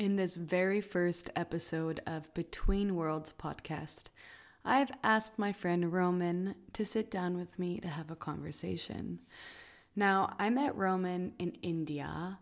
[0.00, 4.04] In this very first episode of Between Worlds podcast,
[4.64, 9.18] I've asked my friend Roman to sit down with me to have a conversation.
[9.94, 12.38] Now, I met Roman in India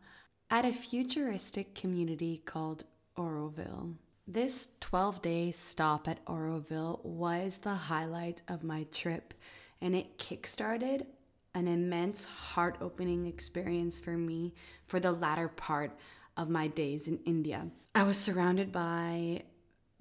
[0.48, 2.84] at a futuristic community called
[3.16, 3.96] Auroville.
[4.25, 9.34] This 12 day stop at Auroville was the highlight of my trip,
[9.80, 11.06] and it kickstarted
[11.54, 14.54] an immense heart opening experience for me
[14.86, 15.98] for the latter part
[16.39, 17.68] of my days in India.
[17.95, 19.42] I was surrounded by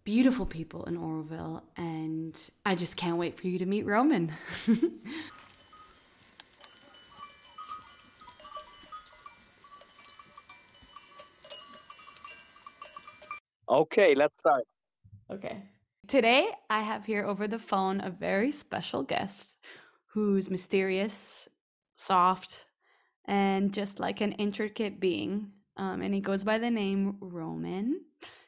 [0.06, 4.34] beautiful people in Auroville, and I just can't wait for you to meet Roman.
[13.70, 14.64] Okay, let's start.
[15.30, 15.62] Okay.
[16.08, 19.58] Today, I have here over the phone a very special guest
[20.14, 21.50] who's mysterious,
[21.96, 22.66] soft,
[23.26, 25.52] and just like an intricate being.
[25.78, 28.02] Um, and he goes by the name Roman.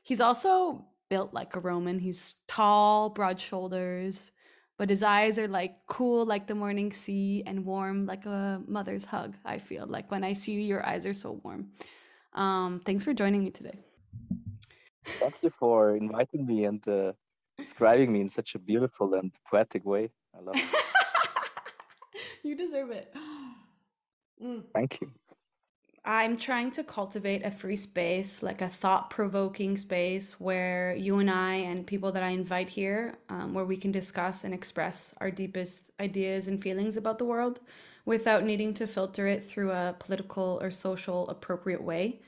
[0.04, 2.00] He's also built like a Roman.
[2.00, 4.32] He's tall, broad shoulders,
[4.78, 9.06] but his eyes are like cool like the morning sea and warm like a mother's
[9.06, 9.36] hug.
[9.46, 11.70] I feel like when I see you, your eyes are so warm.
[12.34, 13.80] Um, thanks for joining me today.
[15.06, 17.14] Thank you for inviting me and uh,
[17.58, 20.12] describing me in such a beautiful and poetic way.
[20.36, 20.64] I love it.
[22.44, 23.14] you deserve it.
[24.42, 24.64] Mm.
[24.74, 25.12] Thank you.
[26.06, 31.30] I'm trying to cultivate a free space, like a thought provoking space where you and
[31.30, 35.30] I and people that I invite here, um, where we can discuss and express our
[35.30, 37.60] deepest ideas and feelings about the world
[38.06, 42.22] without needing to filter it through a political or social appropriate way.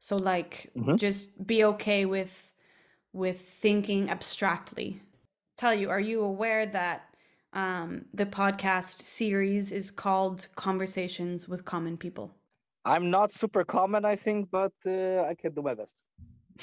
[0.00, 0.96] So, like, Mhm.
[0.96, 2.52] just be okay with
[3.14, 5.02] with thinking abstractly.
[5.58, 7.16] Tell you, are you aware that
[7.54, 12.35] um, the podcast series is called Conversations with Common People?
[12.86, 15.96] I'm not super common, I think, but uh, I can do my best.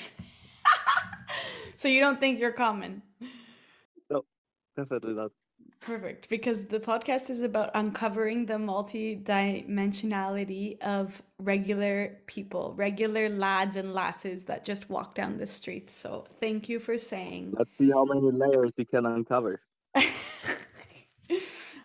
[1.75, 3.01] so you don't think you're common?
[4.09, 4.23] No,
[4.77, 5.31] definitely not.
[5.81, 13.93] Perfect, because the podcast is about uncovering the multi-dimensionality of regular people, regular lads and
[13.93, 15.89] lasses that just walk down the street.
[15.89, 17.53] So thank you for saying.
[17.57, 19.59] Let's see how many layers we can uncover.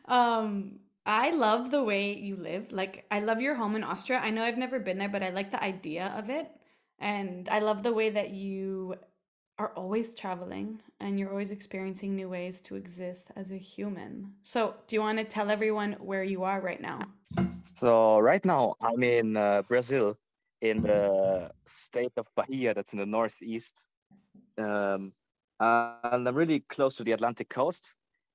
[0.06, 2.70] um, I love the way you live.
[2.70, 4.18] Like, I love your home in Austria.
[4.18, 6.50] I know I've never been there, but I like the idea of it.
[6.98, 8.94] And I love the way that you
[9.58, 14.32] are always traveling and you're always experiencing new ways to exist as a human.
[14.42, 17.00] So, do you want to tell everyone where you are right now?
[17.74, 20.18] So right now I'm in uh, Brazil,
[20.60, 23.84] in the state of Bahia, that's in the northeast,
[24.58, 25.12] um,
[25.58, 27.92] and I'm really close to the Atlantic coast.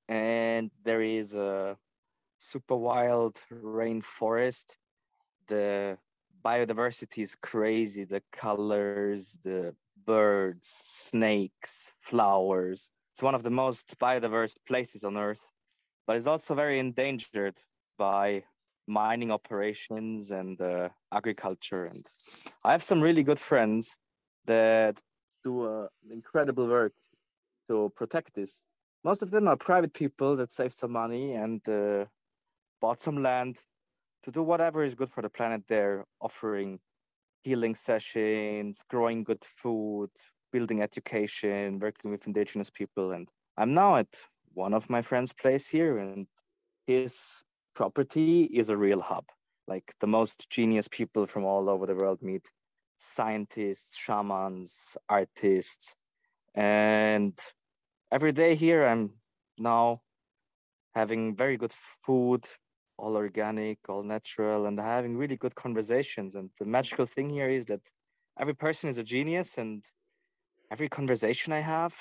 [0.08, 1.78] And there is a
[2.44, 4.76] super wild rainforest.
[5.48, 5.98] The
[6.44, 8.04] biodiversity is crazy.
[8.04, 9.74] The colors, the
[10.06, 12.90] birds, snakes, flowers.
[13.12, 15.50] It's one of the most biodiverse places on Earth,
[16.06, 17.58] but it's also very endangered
[17.96, 18.44] by
[18.86, 21.84] mining operations and uh, agriculture.
[21.84, 22.04] And
[22.64, 23.96] I have some really good friends
[24.44, 25.00] that
[25.42, 26.92] do uh, incredible work
[27.68, 28.60] to protect this.
[29.02, 32.06] Most of them are private people that save some money and uh,
[32.84, 33.60] bought some land
[34.22, 36.80] to do whatever is good for the planet there, offering
[37.42, 40.10] healing sessions, growing good food,
[40.52, 43.10] building education, working with indigenous people.
[43.12, 44.12] And I'm now at
[44.52, 46.26] one of my friends' place here, and
[46.86, 47.44] his
[47.74, 49.28] property is a real hub.
[49.66, 52.50] Like the most genius people from all over the world meet
[52.98, 55.94] scientists, shamans, artists.
[56.54, 57.34] And
[58.12, 59.14] every day here, I'm
[59.56, 60.02] now
[60.94, 62.44] having very good food,
[62.96, 66.34] all organic, all natural, and having really good conversations.
[66.34, 67.80] And the magical thing here is that
[68.38, 69.84] every person is a genius, and
[70.70, 71.94] every conversation I have,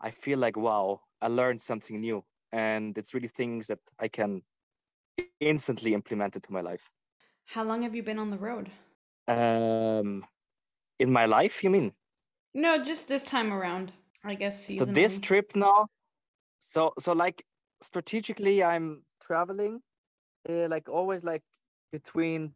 [0.00, 2.24] I feel like, wow, I learned something new.
[2.52, 4.42] And it's really things that I can
[5.40, 6.90] instantly implement into my life.
[7.46, 8.70] How long have you been on the road?
[9.28, 10.24] Um,
[10.98, 11.92] in my life, you mean?
[12.54, 13.92] No, just this time around.
[14.24, 15.88] I guess So this trip now,
[16.60, 17.44] so so like
[17.82, 19.82] strategically, I'm traveling,
[20.48, 21.42] uh, like always like
[21.90, 22.54] between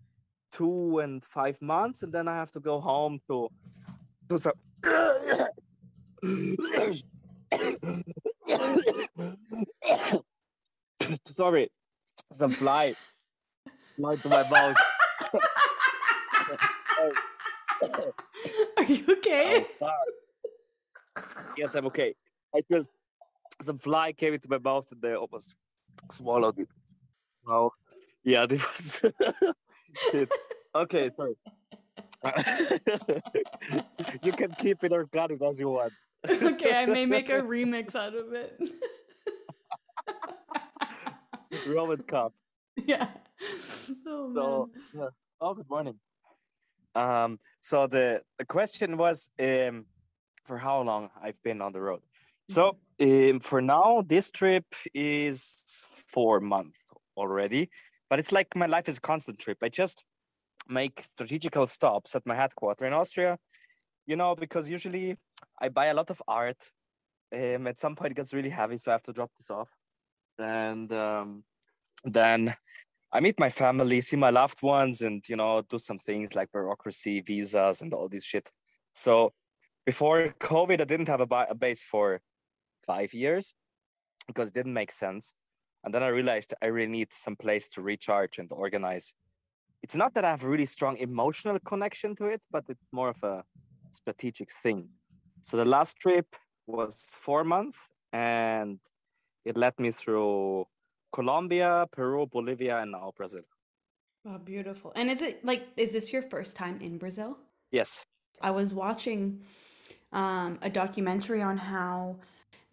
[0.52, 3.48] two and five months, and then I have to go home to
[4.28, 4.52] do some.
[11.30, 11.70] Sorry,
[12.32, 12.94] some fly
[13.96, 14.76] fly to my mouth.
[18.76, 19.66] Are you okay?
[21.18, 21.22] Oh,
[21.56, 22.14] yes, I'm okay.
[22.54, 22.90] I just
[23.62, 25.56] some fly came into my mouth and they almost
[26.10, 26.68] swallowed it.
[27.46, 27.72] Wow.
[28.24, 29.12] Yeah, this was.
[30.76, 31.36] Okay, sorry.
[34.22, 35.92] you can keep it organic as you want.
[36.28, 38.60] okay, I may make a remix out of it.
[41.66, 42.34] Roman cup.
[42.84, 43.08] Yeah.
[44.06, 45.08] Oh, So yeah.
[45.40, 45.98] Oh, good morning.
[46.94, 47.38] Um.
[47.60, 49.86] So the the question was um,
[50.44, 52.02] for how long I've been on the road.
[52.48, 55.64] So um, for now, this trip is
[56.06, 56.78] four months
[57.16, 57.70] already,
[58.08, 59.58] but it's like my life is a constant trip.
[59.62, 60.04] I just
[60.68, 63.38] make strategical stops at my headquarters in Austria,
[64.06, 65.16] you know, because usually
[65.60, 66.58] I buy a lot of art.
[67.34, 69.70] Um, at some point, it gets really heavy, so I have to drop this off,
[70.38, 71.44] and um,
[72.04, 72.54] then
[73.12, 76.52] I meet my family, see my loved ones, and you know, do some things like
[76.52, 78.50] bureaucracy, visas, and all this shit.
[78.92, 79.32] So
[79.84, 82.20] before COVID, I didn't have a, a base for
[82.86, 83.54] five years
[84.26, 85.34] because it didn't make sense.
[85.84, 89.14] And then I realized I really need some place to recharge and organize.
[89.82, 93.10] It's not that I have a really strong emotional connection to it, but it's more
[93.10, 93.44] of a
[93.90, 94.88] strategic thing.
[95.42, 96.26] So the last trip
[96.66, 98.80] was four months and
[99.44, 100.66] it led me through
[101.12, 103.42] Colombia, Peru, Bolivia, and now Brazil.
[104.28, 104.92] Oh, beautiful.
[104.96, 107.38] And is it like, is this your first time in Brazil?
[107.70, 108.04] Yes.
[108.40, 109.40] I was watching
[110.12, 112.16] um, a documentary on how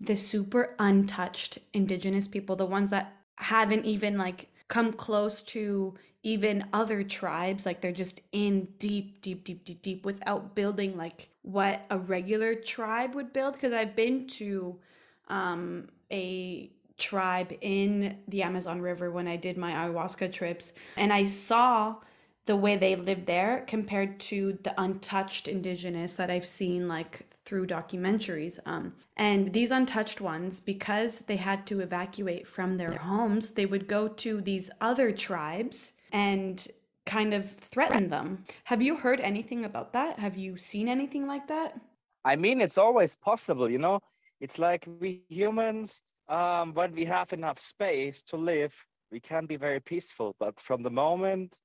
[0.05, 6.65] the super untouched indigenous people, the ones that haven't even like come close to even
[6.71, 11.81] other tribes, like they're just in deep, deep, deep, deep, deep without building like what
[11.89, 13.53] a regular tribe would build.
[13.53, 14.79] Because I've been to
[15.27, 21.25] um, a tribe in the Amazon River when I did my ayahuasca trips, and I
[21.25, 21.97] saw
[22.45, 27.67] the way they live there compared to the untouched indigenous that I've seen like through
[27.67, 28.59] documentaries.
[28.65, 33.87] Um, and these untouched ones, because they had to evacuate from their homes, they would
[33.87, 36.67] go to these other tribes and
[37.05, 38.45] kind of threaten them.
[38.65, 40.19] Have you heard anything about that?
[40.19, 41.79] Have you seen anything like that?
[42.23, 43.99] I mean, it's always possible, you know?
[44.39, 49.57] It's like we humans, um, when we have enough space to live, we can be
[49.57, 50.35] very peaceful.
[50.39, 51.59] But from the moment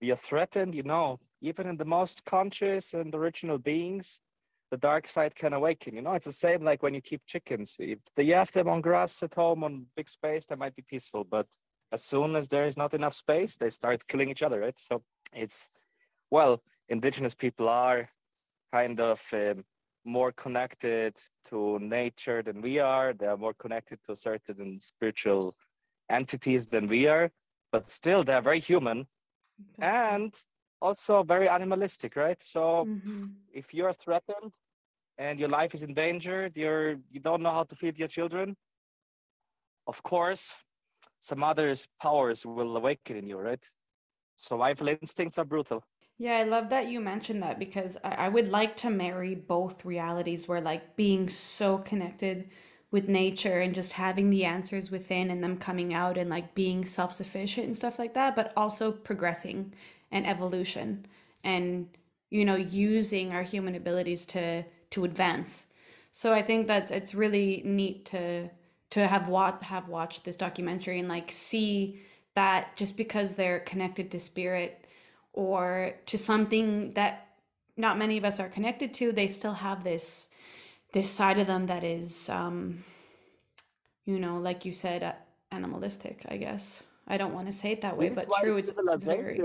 [0.00, 4.20] we are threatened, you know, even in the most conscious and original beings,
[4.70, 5.96] the dark side can awaken.
[5.96, 7.76] You know, it's the same like when you keep chickens.
[7.78, 11.24] If you have them on grass at home on big space, they might be peaceful.
[11.24, 11.46] But
[11.92, 14.78] as soon as there is not enough space, they start killing each other, right?
[14.78, 15.02] So
[15.32, 15.68] it's,
[16.30, 18.08] well, indigenous people are
[18.72, 19.64] kind of um,
[20.04, 21.16] more connected
[21.48, 23.12] to nature than we are.
[23.12, 25.54] They are more connected to certain spiritual
[26.08, 27.30] entities than we are,
[27.72, 29.06] but still they're very human
[29.78, 30.34] and
[30.80, 32.40] also very animalistic, right?
[32.42, 33.50] So Mhm.
[33.52, 34.54] if you're threatened
[35.18, 38.56] and your life is endangered, you're you don't know how to feed your children.
[39.86, 40.54] Of course,
[41.20, 43.64] some other powers will awaken in you, right?
[44.36, 45.84] Survival instincts are brutal.
[46.18, 49.84] Yeah, I love that you mentioned that because I, I would like to marry both
[49.84, 52.50] realities where like being so connected
[52.90, 56.84] with nature and just having the answers within and them coming out and like being
[56.84, 59.72] self-sufficient and stuff like that, but also progressing
[60.10, 61.06] and evolution
[61.44, 61.88] and
[62.30, 65.66] you know using our human abilities to to advance.
[66.12, 68.50] So I think that it's really neat to
[68.90, 72.00] to have wat have watched this documentary and like see
[72.34, 74.86] that just because they're connected to spirit
[75.32, 77.28] or to something that
[77.76, 80.28] not many of us are connected to, they still have this
[80.92, 82.82] this side of them that is um
[84.10, 85.12] you know, like you said, uh,
[85.52, 86.82] animalistic, I guess.
[87.06, 89.40] I don't want to say it that way, This but true, it's, it's very.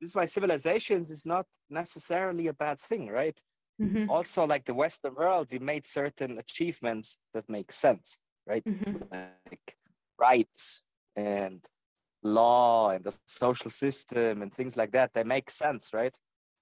[0.00, 3.40] This is why civilizations is not necessarily a bad thing, right?
[3.78, 8.66] Mhm, Also, like the Western world, we made certain achievements that make sense, right?
[8.66, 9.78] mhm, Like
[10.18, 10.82] rights
[11.16, 11.64] and
[12.22, 15.12] law and the social system and things like that.
[15.14, 16.16] They make sense, right?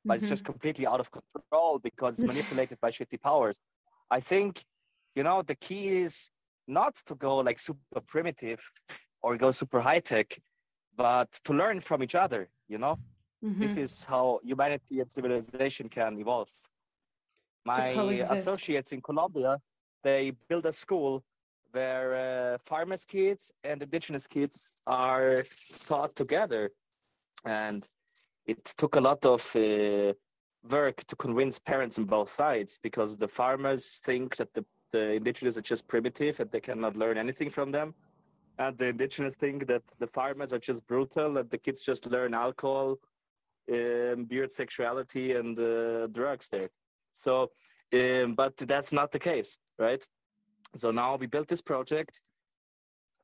[0.06, 0.28] But it's mhm.
[0.28, 3.56] just completely out of control because it's manipulated by shitty powers.
[4.10, 4.64] I think,
[5.14, 6.30] you know, the key is
[6.66, 8.72] not to go like super primitive
[9.22, 10.38] or go super high tech,
[10.96, 12.98] but to learn from each other, you know?
[13.44, 13.82] This Mhm.
[13.84, 16.50] is how humanity and civilization can evolve.
[17.64, 17.88] My
[18.36, 19.60] associates in Colombia,
[20.02, 21.22] they build a school
[21.72, 25.42] where uh, farmers' kids and indigenous kids are
[25.88, 26.72] taught together.
[27.44, 27.86] And
[28.46, 30.14] it took a lot of uh,
[30.62, 35.58] work to convince parents on both sides because the farmers think that the, the indigenous
[35.58, 37.94] are just primitive and they cannot learn anything from them.
[38.56, 42.32] And the indigenous think that the farmers are just brutal and the kids just learn
[42.34, 42.98] alcohol,
[43.72, 46.68] um, weird sexuality, and uh, drugs there.
[47.12, 47.50] So,
[47.92, 50.04] um, but that's not the case, right?
[50.76, 52.20] So now we built this project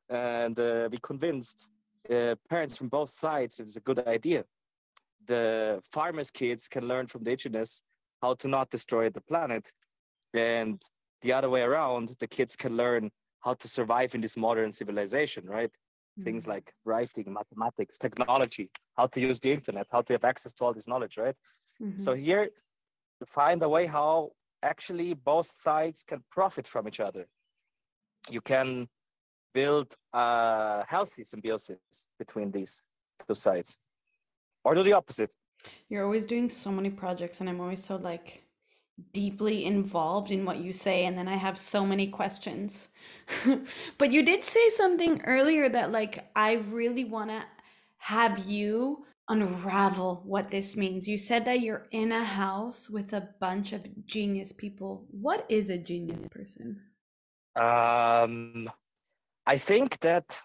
[0.09, 1.68] and uh, we convinced
[2.09, 4.44] uh, parents from both sides it's a good idea.
[5.26, 7.82] the farmers' kids can learn from the indigenous
[8.23, 9.73] how to not destroy the planet,
[10.35, 10.82] and
[11.23, 15.47] the other way around, the kids can learn how to survive in this modern civilization,
[15.47, 15.70] right?
[15.70, 16.23] Mm-hmm.
[16.25, 18.70] Things like writing, mathematics, technology,
[19.00, 21.37] how to use the internet, how to have access to all this knowledge, right?
[21.83, 21.99] Mm-hmm.
[22.04, 22.45] So here,
[23.21, 24.12] to find a way how
[24.73, 27.25] actually both sides can profit from each other.
[28.37, 28.69] You can
[29.59, 31.78] build a healthy symbiosis
[32.23, 32.73] between these
[33.26, 33.71] two sides,
[34.64, 35.33] or do the opposite.
[35.88, 38.28] You're always doing so many projects, and I'm always so like
[39.21, 42.88] deeply involved in what you say and then i have so many questions
[44.00, 47.42] but you did say something earlier that like i really want to
[48.00, 53.28] have you unravel what this means you said that you're in a house with a
[53.40, 56.80] bunch of genius people what is a genius person
[57.54, 58.69] um
[59.47, 60.40] i think that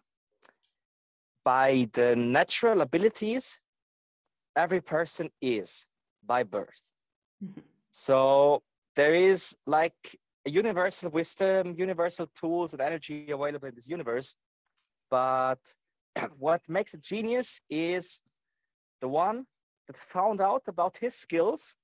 [1.43, 3.59] by the natural abilities
[4.55, 5.87] every person is
[6.23, 6.91] by birth
[7.43, 7.61] mm-hmm.
[7.97, 8.61] So
[8.97, 14.35] there is like a universal wisdom, universal tools and energy available in this universe.
[15.09, 15.59] But
[16.39, 18.21] what makes a genius is
[19.01, 19.45] the one
[19.87, 21.75] that found out about his skills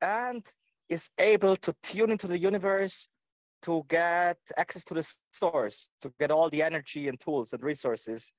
[0.00, 0.44] and
[0.88, 3.08] is able to tune into the universe
[3.62, 8.32] to get access to the source, to get all the energy and tools and resources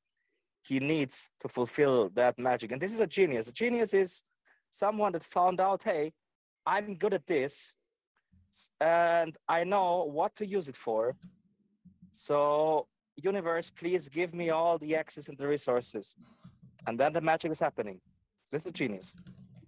[0.68, 2.72] he needs to fulfill that magic.
[2.72, 3.48] And this is a genius.
[3.48, 4.24] A genius is
[4.72, 6.14] someone that found out, hey,
[6.66, 7.74] I'm good at this
[8.82, 11.16] and I know what to use it for.
[12.12, 16.16] So, universe, please give me all the access and the resources.
[16.88, 18.00] And then the magic is happening.
[18.52, 19.16] This is genius.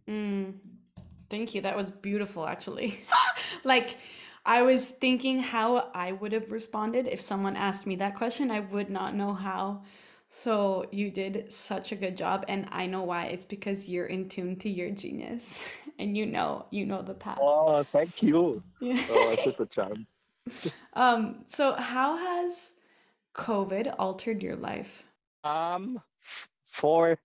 [0.07, 0.53] Mm,
[1.29, 1.61] thank you.
[1.61, 3.03] That was beautiful, actually.
[3.63, 3.97] like,
[4.45, 8.49] I was thinking how I would have responded if someone asked me that question.
[8.49, 9.83] I would not know how.
[10.29, 13.25] So you did such a good job and I know why.
[13.25, 15.63] It's because you're in tune to your genius
[15.99, 17.37] and you know you know the path.
[17.41, 18.63] Oh, thank you.
[18.79, 19.01] Yeah.
[19.09, 20.05] oh, it's a charm.
[20.93, 22.71] um so how has
[23.37, 25.03] COVID altered your life?
[25.43, 26.01] Um
[26.63, 27.19] for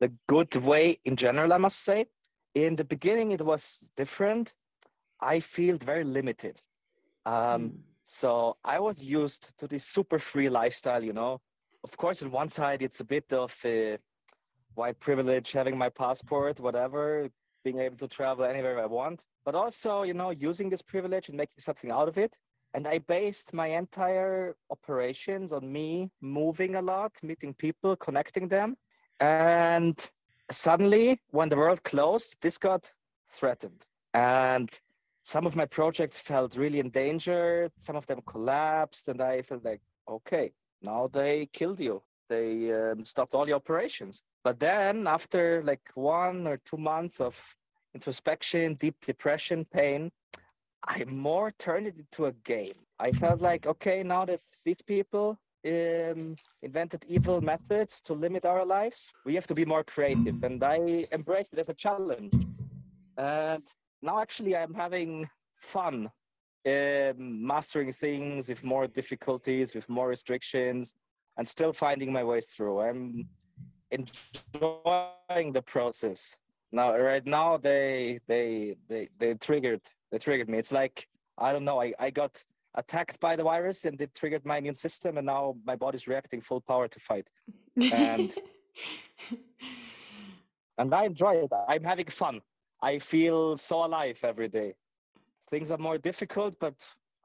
[0.00, 2.06] the good way in general, I must say.
[2.54, 4.52] In the beginning it was different.
[5.20, 6.60] I feel very limited.
[7.24, 7.72] Um mm.
[8.04, 11.40] so I was used to this super free lifestyle, you know
[11.84, 13.98] of course, on one side, it's a bit of a
[14.74, 17.28] white privilege, having my passport, whatever,
[17.64, 21.36] being able to travel anywhere I want, but also, you know, using this privilege and
[21.36, 22.38] making something out of it.
[22.74, 28.76] And I based my entire operations on me moving a lot, meeting people, connecting them.
[29.20, 29.98] And
[30.50, 32.92] suddenly, when the world closed, this got
[33.28, 33.84] threatened.
[34.14, 34.70] And
[35.22, 37.72] some of my projects felt really endangered.
[37.76, 39.08] Some of them collapsed.
[39.08, 40.52] And I felt like, okay,
[40.82, 42.02] now they killed you
[42.32, 47.34] they um, stopped all the operations but then after like one or two months of
[47.94, 50.10] introspection deep depression pain
[50.86, 55.38] i more turned it into a game i felt like okay now that these people
[55.64, 60.62] um, invented evil methods to limit our lives we have to be more creative and
[60.64, 62.32] i embraced it as a challenge
[63.16, 63.64] and
[64.02, 66.10] now actually i'm having fun
[66.66, 70.94] um, mastering things with more difficulties, with more restrictions,
[71.36, 72.80] and still finding my ways through.
[72.80, 73.28] I'm
[73.90, 76.36] enjoying the process.
[76.70, 80.58] Now, right now, they they they they triggered they triggered me.
[80.58, 81.82] It's like I don't know.
[81.82, 85.56] I I got attacked by the virus and it triggered my immune system, and now
[85.64, 87.28] my body's reacting full power to fight.
[87.76, 88.32] And
[90.78, 91.50] and I enjoy it.
[91.68, 92.42] I'm having fun.
[92.80, 94.74] I feel so alive every day
[95.52, 96.74] things are more difficult, but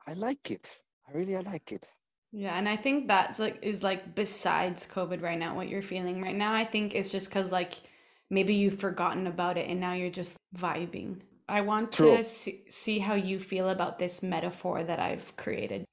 [0.06, 0.80] I like it.
[1.08, 1.88] I really I like it.
[2.32, 6.22] Yeah, and I think that's like is like besides COVID right now, what you're feeling
[6.22, 6.54] right now.
[6.54, 7.76] I think it's just because like
[8.30, 11.22] maybe you've forgotten about it and now you're just vibing.
[11.50, 12.18] I want True.
[12.18, 15.86] to see, see how you feel about this metaphor that I've created.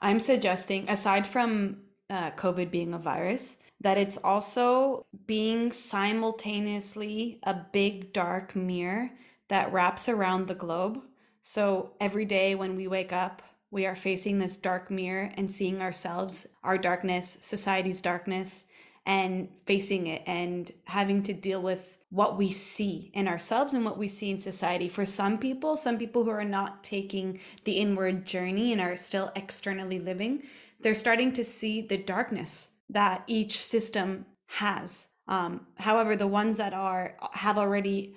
[0.00, 1.78] I'm suggesting, aside from
[2.10, 9.10] uh, COVID being a virus, that it's also being simultaneously a big dark mirror
[9.48, 11.02] that wraps around the globe
[11.42, 15.82] so every day when we wake up, we are facing this dark mirror and seeing
[15.82, 18.64] ourselves, our darkness, society's darkness,
[19.04, 23.96] and facing it and having to deal with what we see in ourselves and what
[23.96, 24.86] we see in society.
[24.86, 29.32] For some people, some people who are not taking the inward journey and are still
[29.34, 30.42] externally living,
[30.80, 35.06] they're starting to see the darkness that each system has.
[35.26, 38.14] Um, however, the ones that are have already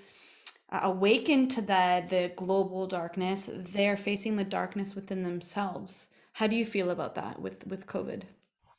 [0.72, 6.66] awakened to the the global darkness they're facing the darkness within themselves how do you
[6.66, 8.24] feel about that with with covid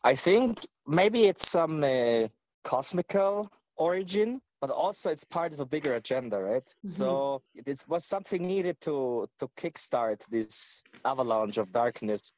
[0.02, 2.26] i think maybe it's some uh,
[2.64, 6.64] cosmical origin but also it's part of a bigger agenda, right?
[6.64, 6.88] Mm-hmm.
[6.88, 12.32] So it was something needed to to kickstart this avalanche of darkness,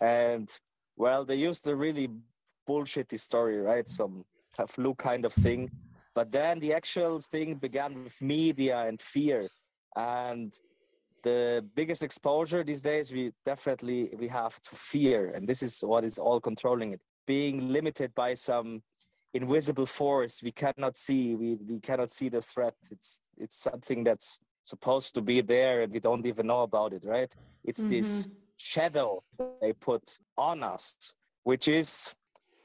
[0.00, 0.48] and
[0.96, 2.08] well, they used a really
[2.68, 3.88] bullshitty story, right?
[3.88, 4.24] Some
[4.68, 5.70] flu kind of thing,
[6.14, 9.48] but then the actual thing began with media and fear,
[9.96, 10.52] and
[11.22, 16.02] the biggest exposure these days we definitely we have to fear and this is what
[16.04, 18.82] is all controlling it being limited by some
[19.32, 24.38] invisible force we cannot see we, we cannot see the threat it's it's something that's
[24.64, 27.34] supposed to be there and we don't even know about it right
[27.64, 27.90] it's mm-hmm.
[27.90, 29.22] this shadow
[29.60, 31.12] they put on us
[31.44, 32.14] which is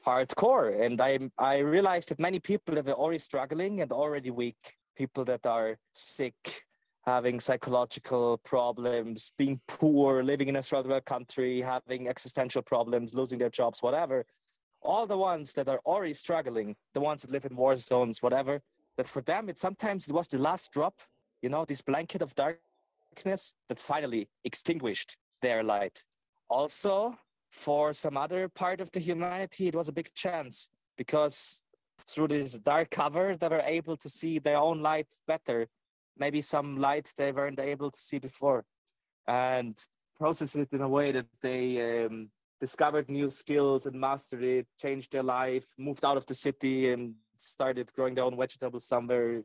[0.04, 4.74] hardcore and i i realized that many people that are already struggling and already weak
[4.96, 6.66] people that are sick
[7.06, 13.38] having psychological problems, being poor, living in a third world country, having existential problems, losing
[13.38, 14.26] their jobs, whatever.
[14.86, 18.62] All the ones that are already struggling, the ones that live in war zones, whatever,
[18.96, 20.94] that for them, it sometimes it was the last drop,
[21.42, 26.04] you know, this blanket of darkness that finally extinguished their light.
[26.48, 27.18] Also,
[27.50, 31.60] for some other part of the humanity, it was a big chance because
[32.06, 35.68] through this dark cover, they were able to see their own light better
[36.18, 38.64] maybe some light they weren't able to see before
[39.26, 39.84] and
[40.18, 45.12] process it in a way that they um, discovered new skills and mastered it, changed
[45.12, 49.42] their life, moved out of the city and started growing their own vegetables somewhere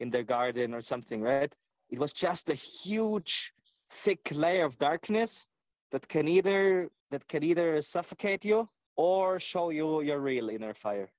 [0.00, 1.54] in their garden or something, right?
[1.90, 3.52] It was just a huge,
[3.88, 5.46] thick layer of darkness
[5.92, 11.10] that can either that can either suffocate you or show you your real inner fire.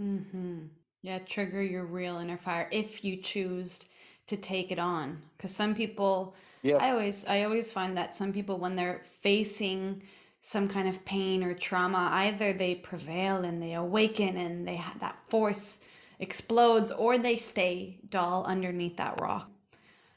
[0.00, 0.66] Mm-hmm.
[1.02, 3.84] Yeah, trigger your real inner fire if you choose
[4.26, 6.76] to take it on because some people yeah.
[6.76, 10.02] i always i always find that some people when they're facing
[10.46, 15.00] some kind of pain or trauma either they prevail and they awaken and they have
[15.00, 15.78] that force
[16.18, 19.50] explodes or they stay dull underneath that rock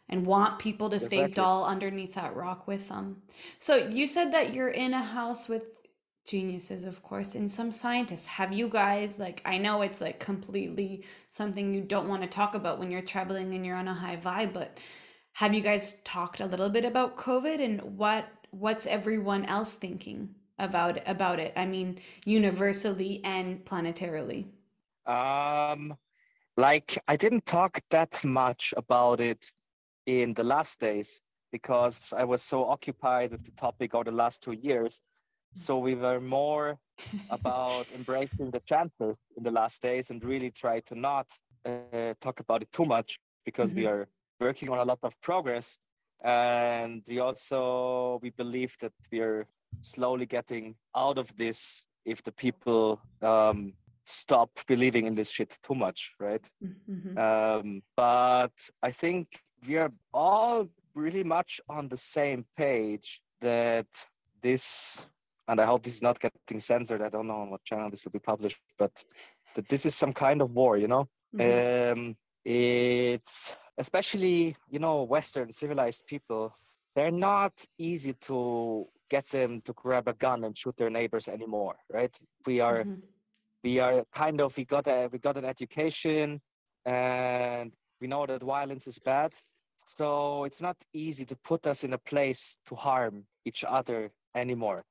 [0.10, 3.22] and want people to stay dull underneath that rock with them.
[3.60, 5.70] So you said that you're in a house with
[6.26, 8.26] geniuses of course and some scientists.
[8.26, 12.54] Have you guys like i know it's like completely something you don't want to talk
[12.54, 14.78] about when you're traveling and you're on a high vibe but
[15.32, 20.36] have you guys talked a little bit about covid and what what's everyone else thinking
[20.60, 21.54] about about it?
[21.56, 24.46] I mean universally and planetarily.
[25.06, 25.96] Um
[26.58, 29.52] like i didn't talk that much about it
[30.08, 34.42] in the last days because i was so occupied with the topic over the last
[34.42, 35.02] two years.
[35.54, 36.80] So we were more
[37.30, 41.28] about embracing the chances in the last days and really try to not
[41.66, 43.80] uh, talk about it too much because mm-hmm.
[43.80, 44.08] we are
[44.40, 45.78] working on a lot of progress
[46.24, 49.48] and we also we believe that we are
[49.82, 53.74] slowly getting out of this if the people um,
[54.06, 57.18] stop believing in this shit too much right mm-hmm.
[57.18, 59.28] um, but i think
[59.68, 63.88] we are all really much on the same page that
[64.42, 65.06] this
[65.48, 67.02] and I hope this is not getting censored.
[67.02, 69.04] I don't know on what channel this will be published, but
[69.56, 71.08] that this is some kind of war, you know.
[71.36, 72.00] Mm-hmm.
[72.00, 76.56] Um, it's especially you know Western civilized people.
[76.96, 81.76] They're not easy to get them to grab a gun and shoot their neighbors anymore,
[81.92, 82.16] right?
[82.46, 83.02] We are, mm-hmm.
[83.64, 86.42] we are kind of we got a we got an education,
[86.86, 89.34] and we know that violence is bad.
[89.78, 94.82] So it's not easy to put us in a place to harm each other anymore.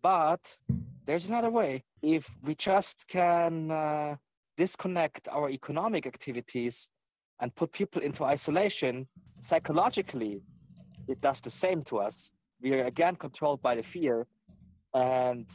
[0.00, 0.56] But
[1.04, 1.82] there's another way.
[2.00, 4.16] If we just can uh,
[4.56, 6.90] disconnect our economic activities
[7.40, 9.08] and put people into isolation,
[9.40, 10.42] psychologically,
[11.08, 12.30] it does the same to us.
[12.60, 14.26] We are again controlled by the fear.
[14.94, 15.48] And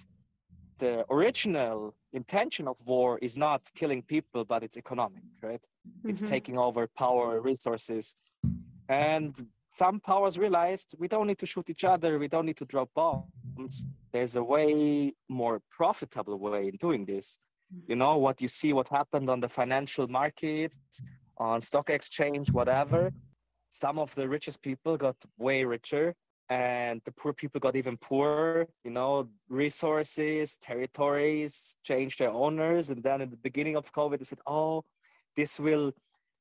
[0.77, 5.65] the original intention of war is not killing people, but it's economic, right?
[5.87, 6.09] Mm-hmm.
[6.09, 8.15] It's taking over power, resources.
[8.87, 9.35] And
[9.69, 12.89] some powers realized we don't need to shoot each other, we don't need to drop
[12.93, 17.37] bombs there's a way more profitable way in doing this
[17.87, 20.75] you know what you see what happened on the financial market
[21.41, 23.11] on stock exchange whatever.
[23.69, 26.13] Some of the richest people got way richer
[26.49, 33.01] and the poor people got even poorer you know resources territories changed their owners and
[33.03, 34.83] then in the beginning of covid they said oh
[35.37, 35.93] this will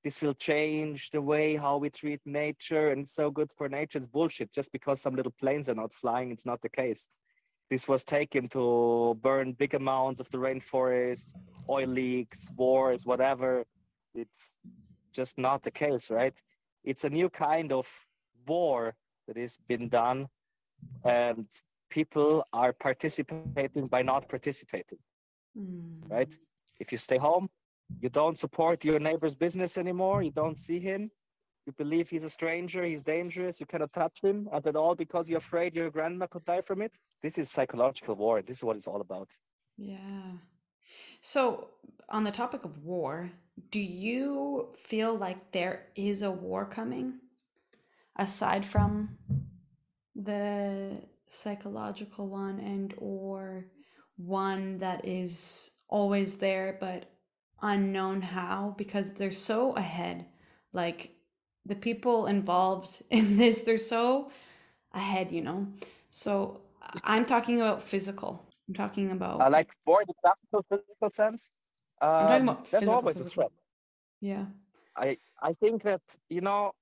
[0.03, 3.99] this will change the way how we treat nature and it's so good for nature.
[3.99, 4.53] It's bullshit.
[4.53, 7.09] Just because some little planes are not flying it's not the case.
[7.71, 11.33] This was taken to burn big amounts of the rainforest,
[11.69, 13.65] oil leaks, wars, whatever.
[14.15, 14.57] It's
[15.13, 16.37] just not the case, right?
[16.85, 17.87] It's a new kind of
[18.47, 18.95] war
[19.27, 20.29] that has been done,
[21.05, 21.47] and
[21.91, 24.99] people are participating by not participating,
[25.59, 26.09] mm.
[26.09, 26.33] right?
[26.79, 27.49] If you stay home,
[27.99, 30.23] You don't support your neighbor's business anymore.
[30.23, 31.11] You don't see him.
[31.67, 35.29] You believe he's a stranger, he's dangerous, you cannot touch him, and that all because
[35.29, 36.97] you're afraid your grandma could die from it.
[37.23, 38.41] This is psychological war.
[38.43, 39.29] This is what it's all about.
[39.77, 40.33] Yeah.
[41.21, 41.69] So,
[42.09, 43.31] on the topic of war,
[43.71, 47.15] do you feel like there is a war coming?
[48.17, 49.17] Aside from
[50.15, 53.67] the psychological one and or
[54.17, 57.07] one that is always there but
[57.63, 58.75] unknown how?
[58.77, 60.27] Because they're so ahead.
[60.73, 61.13] Like
[61.67, 64.31] the people involved in this they're so
[64.93, 65.67] ahead you know?
[66.11, 66.63] So
[67.05, 71.51] i'm talking about physical i'm talking about uh, like for the classical physical sense
[72.01, 73.45] um, there's always physical.
[73.45, 73.53] a threat
[74.21, 74.45] yeah
[74.97, 76.73] i i think that you know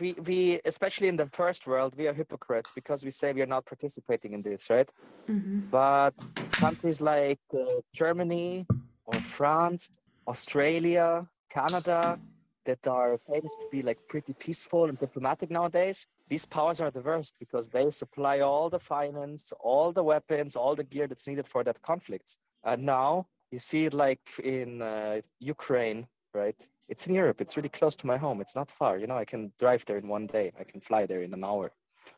[0.00, 3.52] we we especially in the first world we are hypocrites because we say we are
[3.56, 4.90] not participating in this right
[5.28, 5.60] mm-hmm.
[5.70, 6.14] but
[6.52, 8.64] countries like uh, germany
[9.04, 9.90] or france
[10.28, 12.18] australia canada
[12.64, 17.34] that are famous to be like pretty peaceful and diplomatic nowadays these powers are worst
[17.44, 21.62] because they supply all the finance all the weapons all the gear that's needed for
[21.64, 22.28] that conflict
[22.68, 23.10] and now
[23.52, 25.20] you see it like in uh,
[25.54, 26.00] ukraine
[26.40, 26.60] right
[26.92, 27.40] it's in Europe.
[27.40, 28.38] It's really close to my home.
[28.42, 28.98] It's not far.
[28.98, 30.52] You know, I can drive there in one day.
[30.60, 31.72] I can fly there in an hour.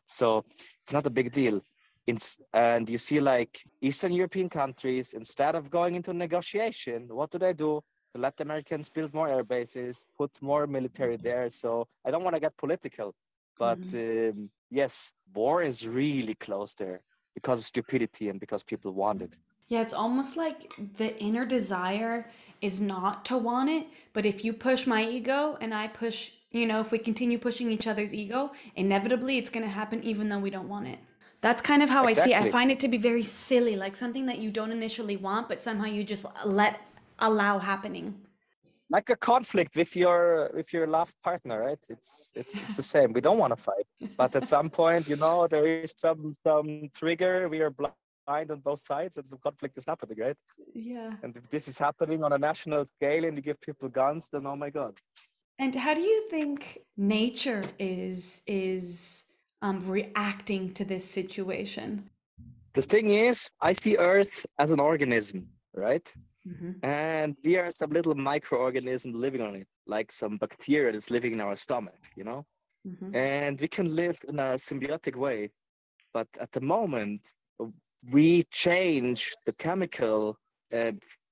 [0.05, 0.43] So
[0.83, 1.61] it's not a big deal.
[2.05, 7.37] It's, and you see, like Eastern European countries, instead of going into negotiation, what do
[7.39, 7.81] they do?
[8.13, 11.49] To let the Americans build more air bases, put more military there.
[11.49, 13.15] So I don't want to get political,
[13.57, 14.39] but mm-hmm.
[14.39, 17.01] um, yes, war is really close there
[17.33, 19.37] because of stupidity and because people want it.
[19.67, 22.29] Yeah, it's almost like the inner desire
[22.61, 23.87] is not to want it.
[24.13, 27.71] But if you push my ego and I push, you know, if we continue pushing
[27.71, 30.99] each other's ego, inevitably it's going to happen even though we don't want it.
[31.41, 32.33] That's kind of how exactly.
[32.33, 32.49] I see it.
[32.49, 35.61] I find it to be very silly, like something that you don't initially want, but
[35.61, 36.79] somehow you just let
[37.19, 38.15] allow happening.
[38.89, 41.83] Like a conflict with your with your loved partner, right?
[41.89, 43.13] It's it's it's the same.
[43.13, 46.89] We don't want to fight, but at some point, you know, there is some some
[46.93, 47.49] trigger.
[47.49, 50.37] We are blind on both sides and the conflict is happening, right?
[50.73, 51.13] Yeah.
[51.23, 54.45] And if this is happening on a national scale and you give people guns, then
[54.45, 54.97] oh my god.
[55.57, 59.25] And how do you think nature is is
[59.61, 62.09] um, reacting to this situation?
[62.73, 66.11] The thing is, I see Earth as an organism, right?
[66.47, 66.85] Mm-hmm.
[66.85, 71.41] And we are some little microorganism living on it, like some bacteria that's living in
[71.41, 72.45] our stomach, you know?
[72.87, 73.15] Mm-hmm.
[73.15, 75.51] And we can live in a symbiotic way.
[76.13, 77.27] But at the moment,
[78.13, 80.37] we change the chemical
[80.73, 80.91] uh,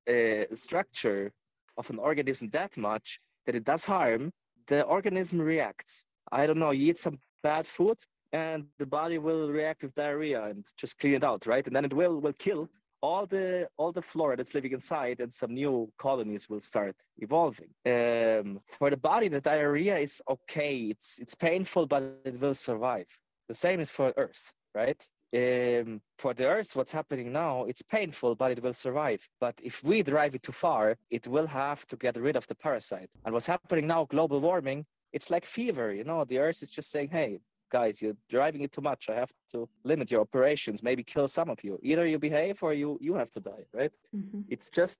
[0.09, 1.31] uh, structure
[1.77, 4.31] of an organism that much that it does harm,
[4.67, 6.03] the organism reacts.
[6.31, 7.97] I don't know, you eat some bad food
[8.31, 11.65] and the body will react with diarrhea and just clean it out, right?
[11.65, 12.69] And then it will will kill
[13.03, 17.71] all the all the flora that's living inside and some new colonies will start evolving.
[17.85, 20.75] Um, for the body, the diarrhea is okay.
[20.93, 23.09] It's it's painful, but it will survive.
[23.49, 25.01] The same is for Earth, right?
[25.35, 29.83] um, for the earth what's happening now it's painful but it will survive but if
[29.83, 33.33] we drive it too far it will have to get rid of the parasite and
[33.33, 37.09] what's happening now global warming it's like fever you know the earth is just saying
[37.09, 37.39] hey
[37.77, 39.01] guys you're driving it too much.
[39.13, 39.59] I have to
[39.91, 41.73] limit your operations maybe kill some of you.
[41.89, 43.95] Either you behave or you you have to die right?
[44.15, 44.41] Mm-hmm.
[44.53, 44.99] it's just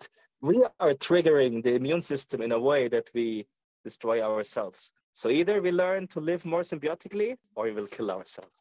[0.50, 3.28] we are triggering the immune system in a way that we
[3.88, 4.92] destroy ourselves.
[5.22, 8.60] So either we learn to live more symbiotically or we will kill ourselves.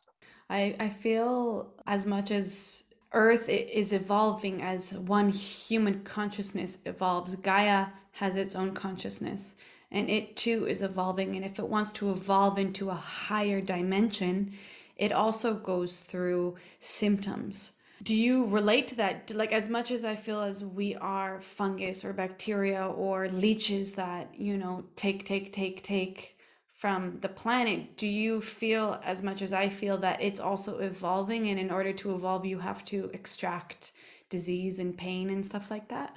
[0.50, 7.86] I, I feel as much as Earth is evolving as one human consciousness evolves, Gaia
[8.12, 9.54] has its own consciousness
[9.92, 11.36] and it too is evolving.
[11.36, 14.54] And if it wants to evolve into a higher dimension,
[14.96, 17.72] it also goes through symptoms.
[18.02, 19.30] Do you relate to that?
[19.32, 24.34] Like, as much as I feel as we are fungus or bacteria or leeches that,
[24.36, 26.36] you know, take, take, take, take
[26.82, 31.46] from the planet do you feel as much as i feel that it's also evolving
[31.46, 33.92] and in order to evolve you have to extract
[34.30, 36.12] disease and pain and stuff like that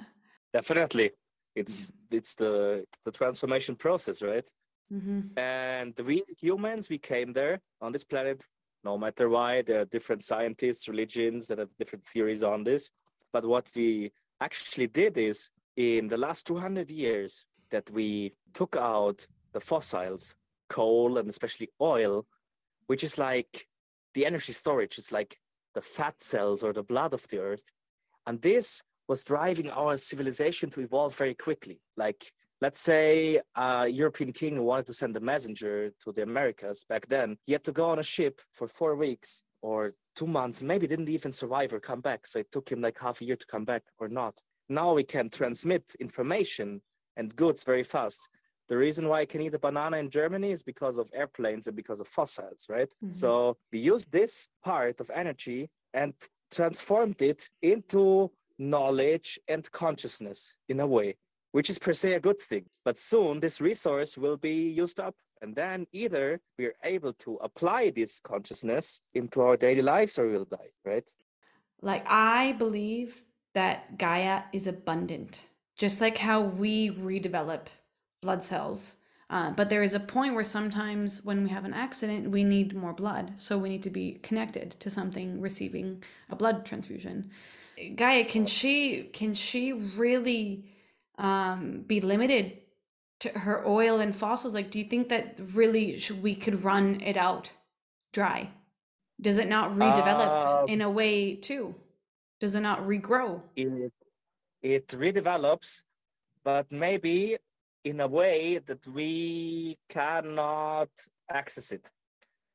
[0.52, 1.12] definitely
[1.56, 4.48] it's it's the the transformation process right
[4.92, 5.20] mm-hmm.
[5.36, 8.44] and we humans we came there on this planet
[8.84, 12.90] no matter why there are different scientists religions that have different theories on this
[13.32, 19.26] but what we actually did is in the last 200 years that we took out
[19.52, 20.34] the fossils
[20.68, 22.26] coal and especially oil,
[22.86, 23.66] which is like
[24.14, 24.98] the energy storage.
[24.98, 25.38] It's like
[25.74, 27.70] the fat cells or the blood of the earth.
[28.26, 31.80] And this was driving our civilization to evolve very quickly.
[31.96, 37.06] Like, let's say a European king wanted to send a messenger to the Americas back
[37.06, 37.38] then.
[37.44, 41.08] He had to go on a ship for four weeks or two months, maybe didn't
[41.08, 42.26] even survive or come back.
[42.26, 44.34] So it took him like half a year to come back or not.
[44.68, 46.82] now we can transmit information
[47.16, 48.28] and goods very fast.
[48.68, 51.76] The reason why I can eat a banana in Germany is because of airplanes and
[51.76, 52.88] because of fossils, right?
[52.88, 53.10] Mm-hmm.
[53.10, 56.14] So we use this part of energy and
[56.50, 61.16] transformed it into knowledge and consciousness in a way,
[61.52, 62.66] which is per se a good thing.
[62.84, 65.14] But soon this resource will be used up.
[65.42, 70.46] And then either we're able to apply this consciousness into our daily lives or we'll
[70.46, 71.08] die, right?
[71.82, 75.40] Like, I believe that Gaia is abundant,
[75.76, 77.66] just like how we redevelop
[78.22, 78.94] blood cells.
[79.28, 82.74] Uh, but there is a point where sometimes when we have an accident, we need
[82.74, 83.32] more blood.
[83.36, 87.30] So we need to be connected to something receiving a blood transfusion.
[87.94, 90.64] Gaia, can she can she really
[91.18, 92.58] um, be limited
[93.20, 94.54] to her oil and fossils?
[94.54, 97.50] Like, do you think that really we could run it out
[98.12, 98.50] dry?
[99.20, 101.74] Does it not redevelop uh, in a way too?
[102.40, 103.40] Does it not regrow?
[103.56, 103.92] It,
[104.62, 105.82] it redevelops,
[106.44, 107.36] but maybe
[107.84, 110.90] in a way that we cannot
[111.30, 111.90] access it.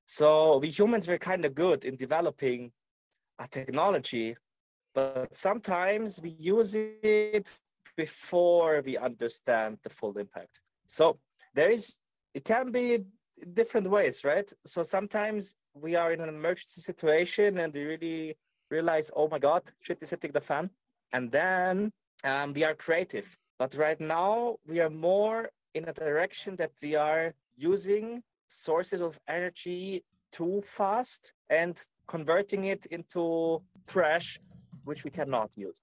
[0.06, 2.72] So we humans were kind of good in developing
[3.40, 4.36] a technology,
[4.94, 7.60] but sometimes we use it
[7.98, 10.60] before we understand the full impact.
[10.88, 11.20] So
[11.54, 12.00] there is,
[12.34, 13.00] it can be
[13.54, 14.52] different ways, right?
[14.66, 18.38] So sometimes we are in an emergency situation and we really
[18.70, 20.70] realize, oh my God, shit is hitting the fan.
[21.12, 21.92] And then
[22.24, 26.96] um, we are creative but right now, we are more in a direction that we
[26.96, 34.40] are using sources of energy too fast and converting it into trash,
[34.84, 35.82] which we cannot use.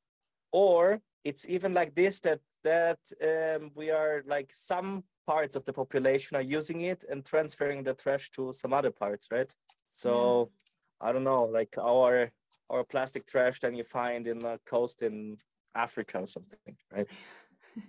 [0.52, 5.72] Or it's even like this that that um, we are like some parts of the
[5.72, 9.52] population are using it and transferring the trash to some other parts, right?
[9.88, 10.12] So
[10.50, 11.08] yeah.
[11.08, 12.30] I don't know, like our
[12.70, 15.36] our plastic trash that you find in the coast in
[15.74, 17.06] Africa or something, right?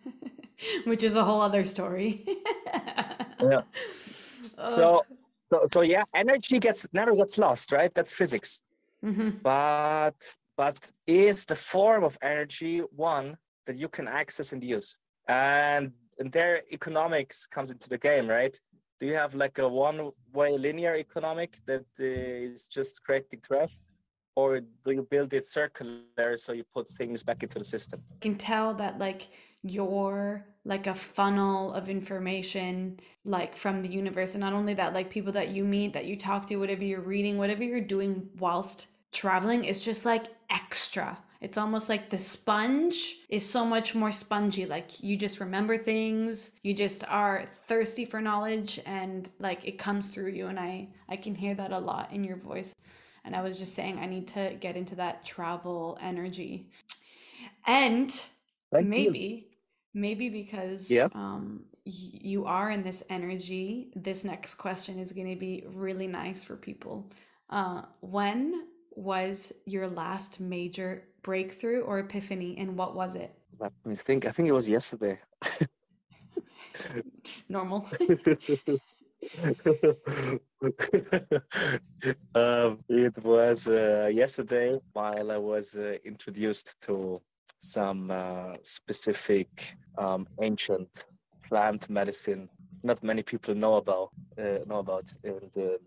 [0.85, 2.25] which is a whole other story.
[3.41, 3.61] yeah.
[4.01, 5.03] So,
[5.49, 7.93] so, so yeah, energy gets never gets lost, right?
[7.93, 8.61] That's physics.
[9.03, 9.29] Mm-hmm.
[9.41, 10.19] But
[10.59, 14.89] but is the form of energy one that you can access and use?
[15.25, 16.35] And and
[16.77, 18.55] economics comes into the game, right?
[18.99, 23.73] Do you have like a one-way linear economic that uh, is just creating trash?
[24.35, 27.97] Or do you build it circular so you put things back into the system?
[28.15, 29.21] You can tell that like
[29.63, 35.09] you're like a funnel of information like from the universe and not only that like
[35.09, 38.87] people that you meet that you talk to whatever you're reading whatever you're doing whilst
[39.11, 41.17] traveling is just like extra.
[41.41, 44.65] It's almost like the sponge is so much more spongy.
[44.65, 50.07] Like you just remember things you just are thirsty for knowledge and like it comes
[50.07, 52.75] through you and i i can hear that a lot in your voice.
[53.23, 56.69] And i was just saying i need to get into that travel energy.
[57.65, 58.11] And
[58.71, 60.01] Thank maybe you.
[60.01, 61.07] maybe because yeah.
[61.13, 66.43] um, you are in this energy this next question is going to be really nice
[66.43, 67.11] for people.
[67.49, 73.33] Uh, when was your last major breakthrough or epiphany and what was it?
[73.59, 74.25] Let me think.
[74.25, 75.19] I think it was yesterday.
[77.49, 77.87] Normal.
[82.35, 87.17] Um, it was uh, yesterday while i was uh, introduced to
[87.59, 91.03] some uh, specific um, ancient
[91.47, 92.49] plant medicine
[92.83, 95.77] not many people know about uh, know about and uh,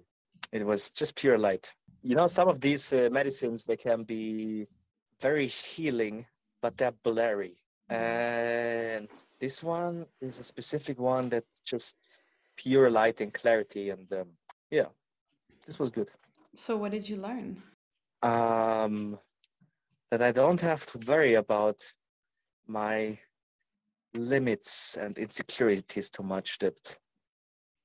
[0.52, 4.66] it was just pure light you know some of these uh, medicines they can be
[5.20, 6.26] very healing
[6.60, 7.56] but they're blurry.
[7.88, 11.96] And this one is a specific one that just
[12.56, 14.28] pure light and clarity and um,
[14.70, 14.86] yeah
[15.66, 16.10] this was good.
[16.54, 17.62] So what did you learn?
[18.22, 19.18] Um
[20.10, 21.78] that I don't have to worry about
[22.66, 23.18] my
[24.14, 26.98] limits and insecurities too much, that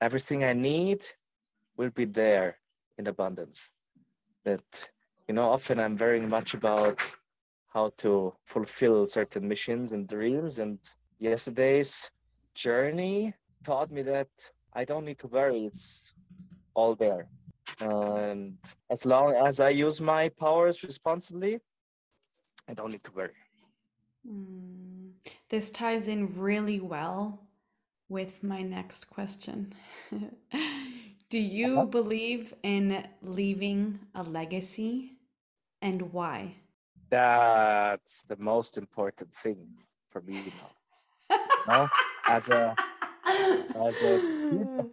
[0.01, 1.01] everything I need
[1.77, 2.59] will be there
[2.97, 3.69] in abundance.
[4.47, 4.89] That,
[5.27, 6.97] you know, often I'm very much about
[7.75, 10.57] how to fulfill certain missions and dreams.
[10.57, 10.79] And
[11.19, 12.11] yesterday's
[12.53, 13.33] journey
[13.65, 14.29] taught me that
[14.71, 16.13] I don't need to worry, it's
[16.73, 17.27] all there.
[17.81, 18.57] And
[18.89, 21.59] as long as I use my powers responsibly,
[22.69, 23.41] I don't need to worry.
[24.25, 25.11] Mm,
[25.49, 27.21] this ties in really well
[28.07, 29.73] with my next question.
[31.29, 31.85] Do you uh-huh.
[31.85, 35.13] believe in leaving a legacy
[35.81, 36.55] and why?
[37.09, 39.75] That's the most important thing
[40.09, 40.53] for me
[41.29, 41.37] now.
[41.67, 41.89] no?
[42.25, 42.75] As a,
[43.25, 44.85] as a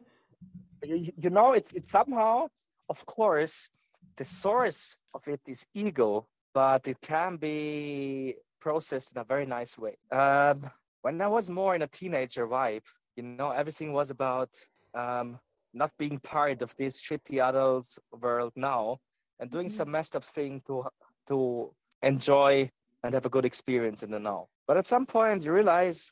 [0.85, 2.49] you, you know, it's it's somehow,
[2.88, 3.68] of course,
[4.16, 9.77] the source of it is ego but it can be processed in a very nice
[9.77, 9.97] way.
[10.11, 10.70] Um,
[11.03, 12.85] when I was more in a teenager vibe,
[13.16, 14.51] you know, everything was about
[14.94, 15.40] um,
[15.75, 18.99] not being part of this shitty adult world now
[19.39, 19.77] and doing mm-hmm.
[19.77, 20.87] some messed up thing to
[21.27, 22.71] to enjoy
[23.03, 24.47] and have a good experience in the now.
[24.67, 26.11] But at some point, you realize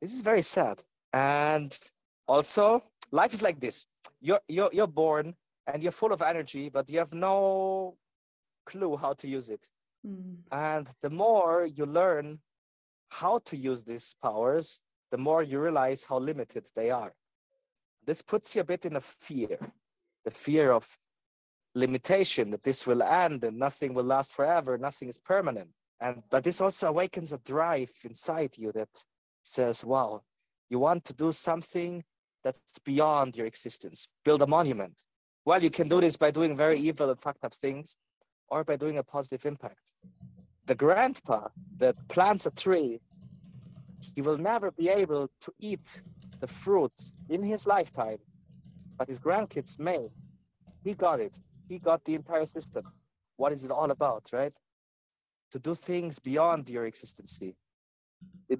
[0.00, 0.82] this is very sad.
[1.12, 1.76] And
[2.26, 3.86] also, life is like this.
[4.20, 5.34] You're, you're, you're born
[5.66, 7.96] and you're full of energy, but you have no
[8.66, 9.66] clue how to use it.
[10.06, 10.36] Mm.
[10.50, 12.40] And the more you learn
[13.10, 14.80] how to use these powers,
[15.10, 17.12] the more you realize how limited they are.
[18.06, 19.72] This puts you a bit in a fear
[20.24, 20.98] the fear of
[21.74, 25.70] limitation, that this will end and nothing will last forever, nothing is permanent.
[26.00, 28.88] And but this also awakens a drive inside you that
[29.42, 30.22] says, wow,
[30.70, 32.04] you want to do something
[32.42, 35.02] that's beyond your existence, build a monument.
[35.44, 37.96] Well, you can do this by doing very evil and fucked up things
[38.48, 39.92] or by doing a positive impact.
[40.66, 43.00] The grandpa that plants a tree,
[44.14, 46.02] he will never be able to eat
[46.44, 48.20] the fruits in his lifetime,
[48.98, 50.02] but his grandkids may.
[50.86, 51.34] He got it.
[51.70, 52.84] He got the entire system.
[53.40, 54.54] What is it all about, right?
[55.52, 57.50] To do things beyond your existency.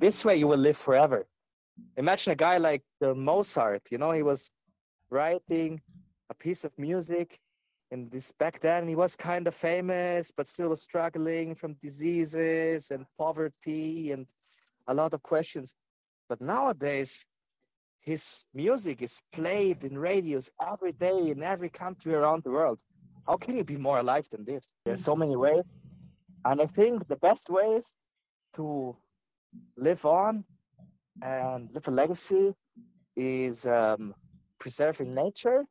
[0.05, 1.21] This way, you will live forever.
[2.03, 3.83] Imagine a guy like uh, Mozart.
[3.93, 4.51] You know, he was
[5.11, 5.83] writing
[6.31, 7.29] a piece of music
[7.91, 12.91] and this back then he was kind of famous but still was struggling from diseases
[12.91, 14.27] and poverty and
[14.89, 15.75] a lot of questions
[16.29, 17.13] but nowadays
[18.05, 22.81] his music is played in radios every day in every country around the world.
[23.27, 24.69] How can you be more alive than this?
[24.85, 25.65] There's so many ways.
[26.45, 27.95] And i think the best ways
[28.57, 28.95] to
[29.77, 30.45] live on
[31.23, 32.53] and live a legacy
[33.17, 34.15] is um,
[34.59, 35.65] preserving nature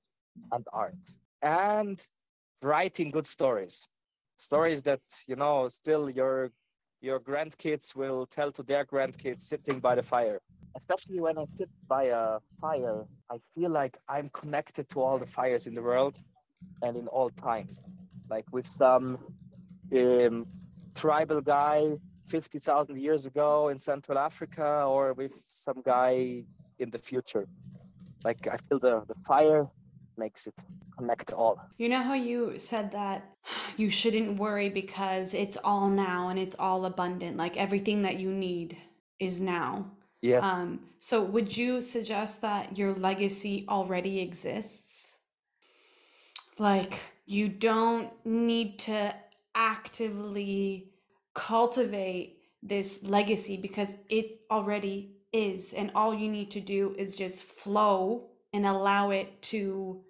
[0.52, 0.96] and art
[1.42, 2.04] and
[2.64, 3.88] writing good stories.
[4.38, 6.52] Stories that you know still your
[7.02, 10.40] your grandkids will tell to their grandkids sitting by the fire
[10.76, 15.26] especially when i sit by a fire i feel like i'm connected to all the
[15.26, 16.20] fires in the world
[16.82, 17.82] and in all times
[18.30, 19.18] like with some
[19.96, 20.46] um,
[20.96, 26.44] tribal guy 50,000 years ago in Central Africa or with some guy
[26.80, 27.48] in the future.
[28.24, 29.68] Like I feel the, the fire
[30.18, 30.54] makes it
[30.98, 31.60] connect all.
[31.78, 33.26] You know how you said that
[33.78, 37.38] you shouldn't worry because it's all now and it's all abundant.
[37.38, 38.78] Like everything that you need
[39.20, 39.92] is now.
[40.24, 40.38] Yeah.
[40.38, 45.16] Um, so would you suggest that your legacy already exists?
[46.58, 49.14] Like you don't need to
[49.54, 50.94] actively
[51.36, 57.44] cultivate this legacy because it already is and all you need to do is just
[57.44, 60.02] flow and allow it to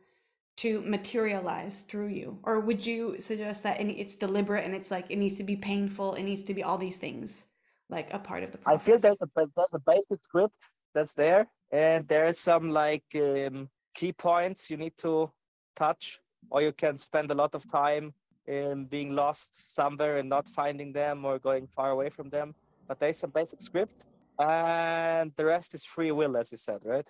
[0.58, 5.16] to materialize through you or would you suggest that it's deliberate and it's like it
[5.16, 7.44] needs to be painful it needs to be all these things
[7.90, 11.14] like a part of the process i feel there's a there's a basic script that's
[11.14, 15.32] there and there's some like um, key points you need to
[15.76, 16.20] touch
[16.50, 18.14] or you can spend a lot of time
[18.46, 22.56] in being lost somewhere and not finding them or going far away from them.
[22.88, 24.06] But there's some basic script,
[24.38, 27.10] and the rest is free will, as you said, right?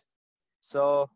[0.60, 1.10] So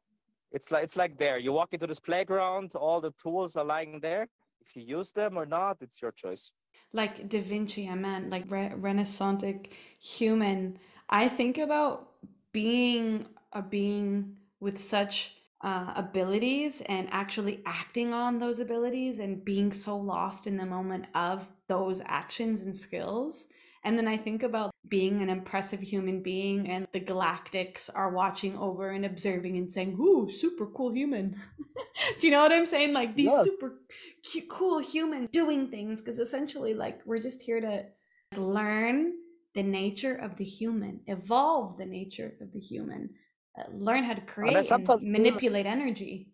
[0.52, 1.38] it's like it's like there.
[1.38, 4.28] You walk into this playground, all the tools are lying there.
[4.62, 6.54] If you use them or not, it's your choice.
[6.94, 9.44] Like Da Vinci, I meant like re- Renaissance
[10.00, 10.80] human.
[11.10, 12.12] I think about
[12.52, 19.72] being a being with such uh, abilities and actually acting on those abilities and being
[19.72, 23.48] so lost in the moment of those actions and skills.
[23.88, 28.58] And then I think about being an impressive human being, and the galactics are watching
[28.58, 31.38] over and observing and saying, Ooh, super cool human.
[32.20, 32.92] Do you know what I'm saying?
[32.92, 33.44] Like these yeah.
[33.44, 33.80] super
[34.30, 37.86] cute, cool humans doing things, because essentially, like, we're just here to
[38.38, 39.14] learn
[39.56, 43.12] the nature of the human, evolve the nature of the human,
[43.58, 46.28] uh, learn how to create and, and manipulate feel, energy.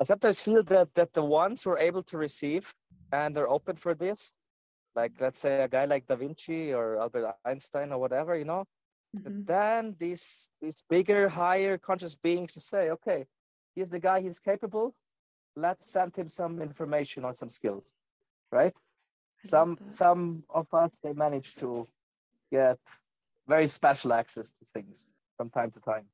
[0.00, 2.72] I sometimes feel that that the ones who are able to receive
[3.12, 4.32] and are open for this,
[4.94, 8.64] like let's say a guy like Da Vinci or Albert Einstein or whatever, you know,
[9.16, 9.44] mm-hmm.
[9.44, 13.26] then these these bigger, higher conscious beings to say, okay,
[13.74, 14.94] he's the guy, he's capable.
[15.54, 17.94] Let's send him some information on some skills,
[18.50, 18.76] right?
[19.44, 21.86] some some of us they manage to
[22.50, 22.78] get
[23.48, 26.06] very special access to things from time to time.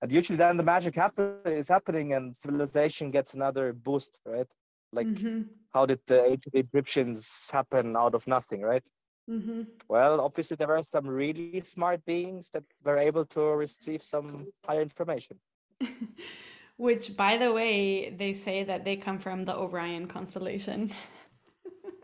[0.00, 4.48] And usually then the magic happen, is happening and civilization gets another boost, right?
[4.92, 5.42] Like mm-hmm.
[5.72, 8.86] how did the ancient Egyptians happen out of nothing, right?
[9.30, 9.62] Mm-hmm.
[9.88, 14.82] Well, obviously there were some really smart beings that were able to receive some higher
[14.82, 15.38] information.
[16.76, 20.90] Which, by the way, they say that they come from the Orion constellation.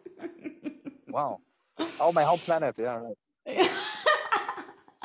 [1.08, 1.40] wow.
[2.00, 2.76] oh, my whole planet.
[2.78, 3.00] Yeah,
[3.46, 3.70] right.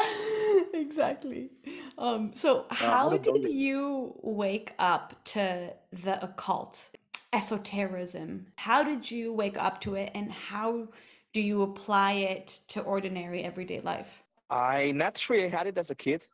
[0.73, 1.49] exactly.
[1.97, 6.89] Um, so, how did you wake up to the occult,
[7.33, 8.47] esotericism?
[8.55, 10.87] How did you wake up to it, and how
[11.33, 14.23] do you apply it to ordinary everyday life?
[14.49, 16.25] I naturally had it as a kid.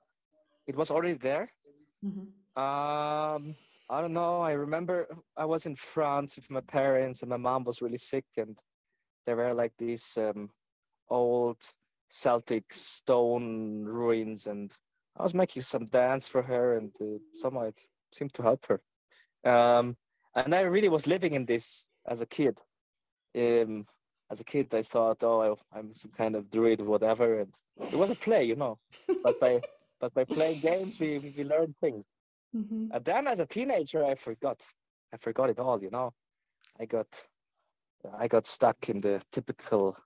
[0.68, 1.50] It was already there.
[2.06, 2.62] Mm-hmm.
[2.62, 3.56] Um,
[3.90, 4.42] I don't know.
[4.42, 8.26] I remember I was in France with my parents, and my mom was really sick,
[8.38, 8.58] and
[9.26, 10.52] there were like these um,
[11.10, 11.58] old
[12.10, 14.72] Celtic stone ruins, and
[15.18, 17.80] I was making some dance for her, and uh, somehow it
[18.12, 18.82] seemed to help her.
[19.50, 19.96] Um,
[20.36, 22.60] and I really was living in this as a kid.
[23.36, 23.86] Um,
[24.32, 28.12] as a kid, I thought, oh, I'm some kind of druid, whatever, and it was
[28.12, 28.78] a play, you know.
[29.24, 29.62] but by
[30.00, 32.06] but by playing games, we we learned things.
[32.56, 32.88] Mm-hmm.
[32.92, 34.62] And then, as a teenager, I forgot.
[35.14, 36.14] I forgot it all, you know.
[36.80, 37.08] I got
[38.18, 39.98] I got stuck in the typical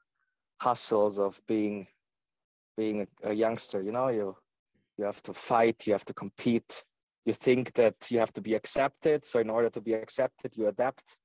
[0.61, 1.87] hustles of being
[2.77, 3.81] being a, a youngster.
[3.81, 4.37] You know, you
[4.97, 6.83] you have to fight, you have to compete.
[7.25, 9.25] You think that you have to be accepted.
[9.25, 11.17] So in order to be accepted, you adapt.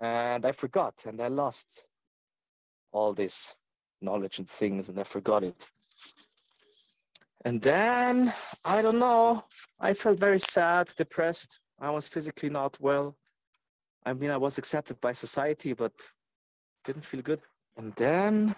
[0.00, 1.86] And I forgot and I lost
[2.92, 3.54] all this
[4.00, 5.68] knowledge and things and I forgot it.
[7.44, 8.32] And then
[8.64, 9.44] I don't know,
[9.78, 11.60] I felt very sad, depressed.
[11.78, 13.16] I was physically not well.
[14.06, 15.92] I mean, I was accepted by society, but
[16.84, 17.40] didn't feel good.
[17.76, 18.54] And then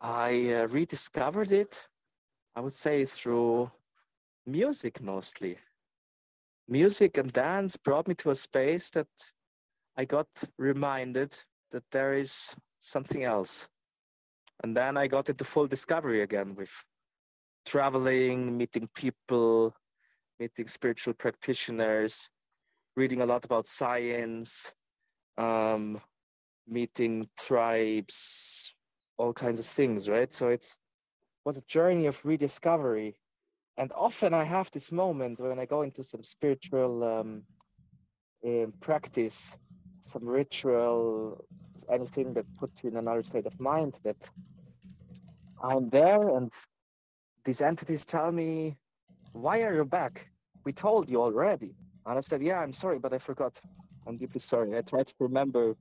[0.00, 1.88] I uh, rediscovered it,
[2.54, 3.70] I would say, through
[4.46, 5.58] music mostly.
[6.72, 9.06] Music and dance brought me to a space that
[9.94, 11.36] I got reminded
[11.70, 13.68] that there is something else.
[14.64, 16.72] And then I got into full discovery again with
[17.66, 19.76] traveling, meeting people,
[20.40, 22.30] meeting spiritual practitioners,
[22.96, 24.72] reading a lot about science,
[25.36, 26.00] um,
[26.66, 28.74] meeting tribes,
[29.18, 30.32] all kinds of things, right?
[30.32, 30.74] So it's
[31.44, 33.16] was a journey of rediscovery.
[33.76, 37.42] And often I have this moment when I go into some spiritual um,
[38.44, 39.56] um, practice,
[40.02, 41.44] some ritual,
[41.90, 44.30] anything that puts you in another state of mind, that
[45.62, 46.50] I'm there and
[47.44, 48.76] these entities tell me,
[49.32, 50.28] Why are you back?
[50.64, 51.74] We told you already.
[52.06, 53.60] And I said, Yeah, I'm sorry, but I forgot.
[54.06, 54.76] I'm deeply sorry.
[54.76, 55.76] I try to remember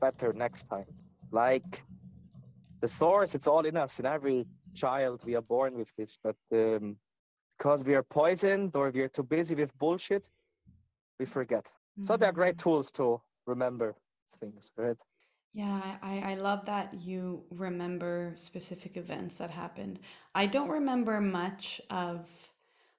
[0.00, 0.86] better next time.
[1.30, 1.82] Like
[2.80, 3.98] the source, it's all in us.
[3.98, 6.18] In every child, we are born with this.
[6.22, 6.96] But um,
[7.58, 10.28] because we are poisoned or we are too busy with bullshit,
[11.18, 11.64] we forget.
[11.66, 12.04] Mm-hmm.
[12.04, 13.94] So they're great tools to remember
[14.40, 14.96] things, right?
[15.52, 20.00] Yeah, I, I love that you remember specific events that happened.
[20.34, 22.26] I don't remember much of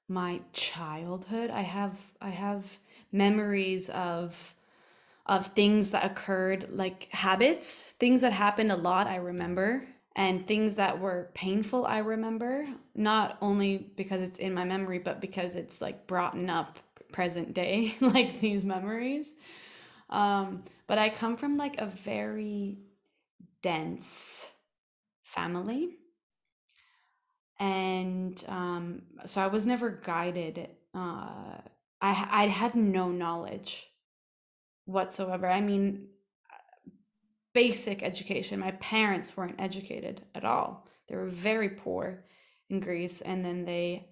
[0.08, 1.50] my childhood.
[1.50, 2.64] I have I have
[3.12, 4.56] memories of
[5.26, 9.84] of things that occurred like habits, things that happened a lot I remember
[10.16, 15.22] and things that were painful I remember, not only because it's in my memory but
[15.22, 16.80] because it's like brought up
[17.12, 19.34] present day like these memories.
[20.10, 22.78] Um, but I come from like a very
[23.64, 24.52] dense
[25.24, 25.98] family.
[27.60, 30.70] And um, so I was never guided.
[30.94, 31.58] Uh,
[32.02, 33.88] I, I had no knowledge
[34.86, 35.48] whatsoever.
[35.48, 36.08] I mean,
[37.56, 38.60] basic education.
[38.60, 40.88] My parents weren't educated at all.
[41.08, 42.26] They were very poor
[42.70, 43.22] in Greece.
[43.22, 44.10] And then they,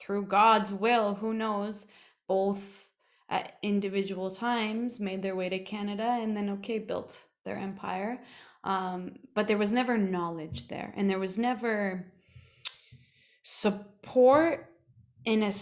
[0.00, 1.86] through God's will, who knows,
[2.28, 2.88] both
[3.28, 8.20] at individual times made their way to Canada and then okay built their empire.
[8.62, 12.06] Um, but there was never knowledge there, and there was never
[13.42, 14.70] support
[15.26, 15.52] in a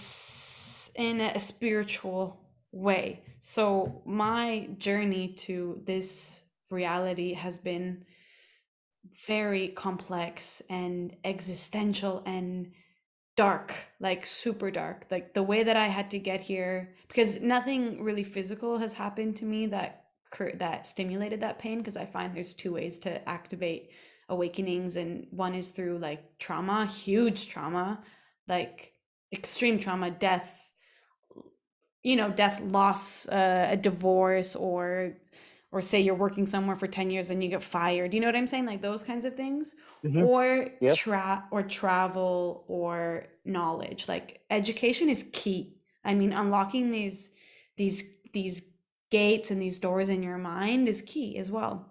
[0.95, 2.39] in a spiritual
[2.71, 3.23] way.
[3.41, 6.42] So my journey to this
[6.73, 8.05] reality has been
[9.27, 12.73] very complex and existential and
[13.37, 15.07] dark, like super dark.
[15.11, 19.37] Like the way that I had to get here because nothing really physical has happened
[19.37, 19.99] to me that
[20.55, 23.91] that stimulated that pain because I find there's two ways to activate
[24.31, 28.03] awakenings and one is through like trauma, huge trauma,
[28.49, 28.95] like
[29.33, 30.71] extreme trauma, death,
[32.03, 35.19] you know, death, loss, uh, a divorce or
[35.73, 38.37] or say you're working somewhere for 10 years and you get fired you know what
[38.37, 38.67] i'm saying?
[38.67, 39.75] Like those kinds of things.
[40.05, 40.23] Mm-hmm.
[40.23, 40.97] or yep.
[40.97, 44.09] tra- or travel or knowledge.
[44.09, 45.77] Like education is key.
[46.05, 47.31] I mean unlocking these
[47.77, 48.63] these these
[49.11, 51.89] gates and these doors in your mind is key as well.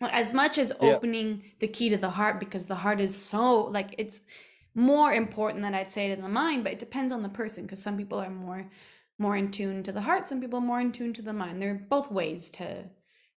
[0.00, 3.94] As much as opening the key to the heart because the heart is so like
[3.98, 4.20] it's
[4.74, 7.82] more important than i'd say to the mind but it depends on the person because
[7.82, 8.68] some people are more
[9.18, 11.62] more in tune to the heart some people are more in tune to the mind.
[11.62, 12.84] There are both ways to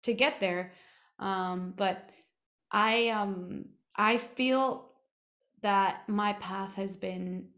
[0.08, 0.74] to get there.
[1.20, 2.10] Um, but
[2.72, 4.90] I um I feel
[5.62, 7.50] that my path has been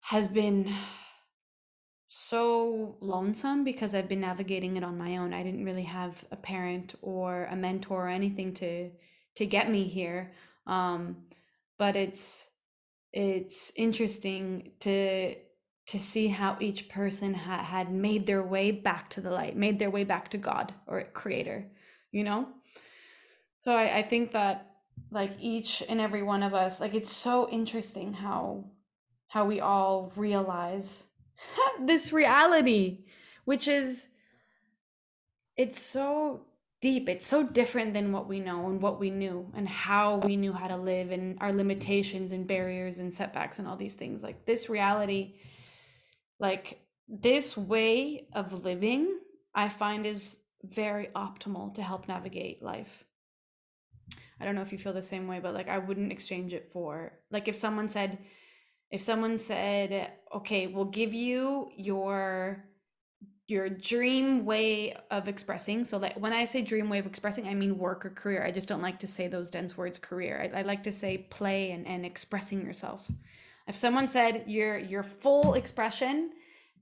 [0.00, 0.72] has been
[2.08, 5.32] so lonesome because I've been navigating it on my own.
[5.32, 8.90] I didn't really have a parent or a mentor or anything to
[9.36, 10.32] to get me here.
[10.66, 11.16] Um,
[11.78, 12.48] but it's
[13.12, 15.34] it's interesting to
[15.90, 19.80] to see how each person ha- had made their way back to the light, made
[19.80, 21.66] their way back to God or Creator,
[22.12, 22.46] you know.
[23.64, 24.70] So I, I think that
[25.10, 28.66] like each and every one of us, like it's so interesting how
[29.26, 31.02] how we all realize
[31.80, 33.00] this reality,
[33.44, 34.06] which is
[35.56, 36.42] it's so
[36.80, 37.08] deep.
[37.08, 40.52] It's so different than what we know and what we knew and how we knew
[40.52, 44.22] how to live and our limitations and barriers and setbacks and all these things.
[44.22, 45.34] Like this reality,
[46.40, 49.18] like this way of living,
[49.54, 53.04] I find is very optimal to help navigate life.
[54.40, 56.70] I don't know if you feel the same way, but like I wouldn't exchange it
[56.72, 58.18] for like if someone said,
[58.90, 62.64] if someone said, okay, we'll give you your
[63.46, 65.84] your dream way of expressing.
[65.84, 68.44] So like when I say dream way of expressing, I mean work or career.
[68.44, 70.50] I just don't like to say those dense words career.
[70.54, 73.10] I, I like to say play and, and expressing yourself.
[73.70, 76.32] If someone said your your full expression,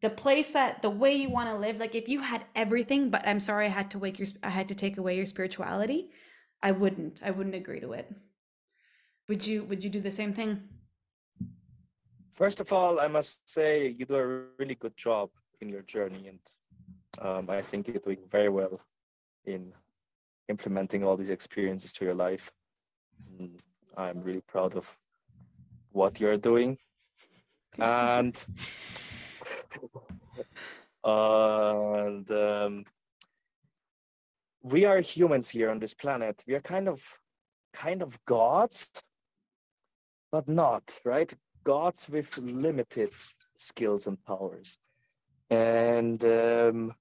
[0.00, 3.28] the place that the way you want to live, like if you had everything, but
[3.28, 6.00] I'm sorry I had to wake your I had to take away your spirituality,
[6.62, 7.20] I wouldn't.
[7.22, 8.06] I wouldn't agree to it.
[9.28, 10.62] Would you would you do the same thing?
[12.32, 14.26] First of all, I must say you do a
[14.58, 15.28] really good job
[15.60, 16.40] in your journey, and
[17.20, 18.80] um, I think you're doing very well
[19.44, 19.74] in
[20.48, 22.50] implementing all these experiences to your life.
[23.38, 23.60] And
[23.94, 24.98] I'm really proud of
[25.92, 26.78] what you're doing,
[27.78, 28.44] and
[31.04, 32.84] and um,
[34.62, 36.44] we are humans here on this planet.
[36.46, 37.02] We are kind of
[37.72, 38.90] kind of gods,
[40.32, 41.32] but not right.
[41.64, 43.12] Gods with limited
[43.56, 44.78] skills and powers
[45.50, 46.94] and um,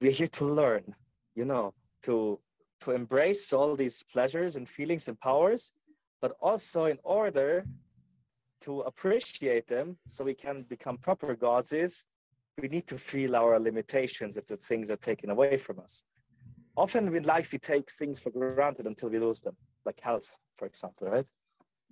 [0.00, 0.94] we're here to learn
[1.34, 2.38] you know to
[2.80, 5.72] to embrace all these pleasures and feelings and powers
[6.20, 7.64] but also in order
[8.62, 12.04] to appreciate them so we can become proper gods is
[12.60, 16.02] we need to feel our limitations if the things are taken away from us.
[16.76, 20.66] Often in life we take things for granted until we lose them like health for
[20.66, 21.26] example right?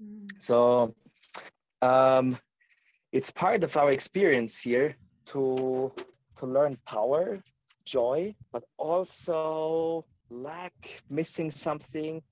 [0.02, 0.28] Mm.
[0.38, 0.94] so
[1.82, 2.36] um,
[3.12, 4.96] it's part of our experience here
[5.26, 5.92] to
[6.38, 7.42] to learn power
[7.84, 10.74] joy but also lack
[11.10, 12.22] missing something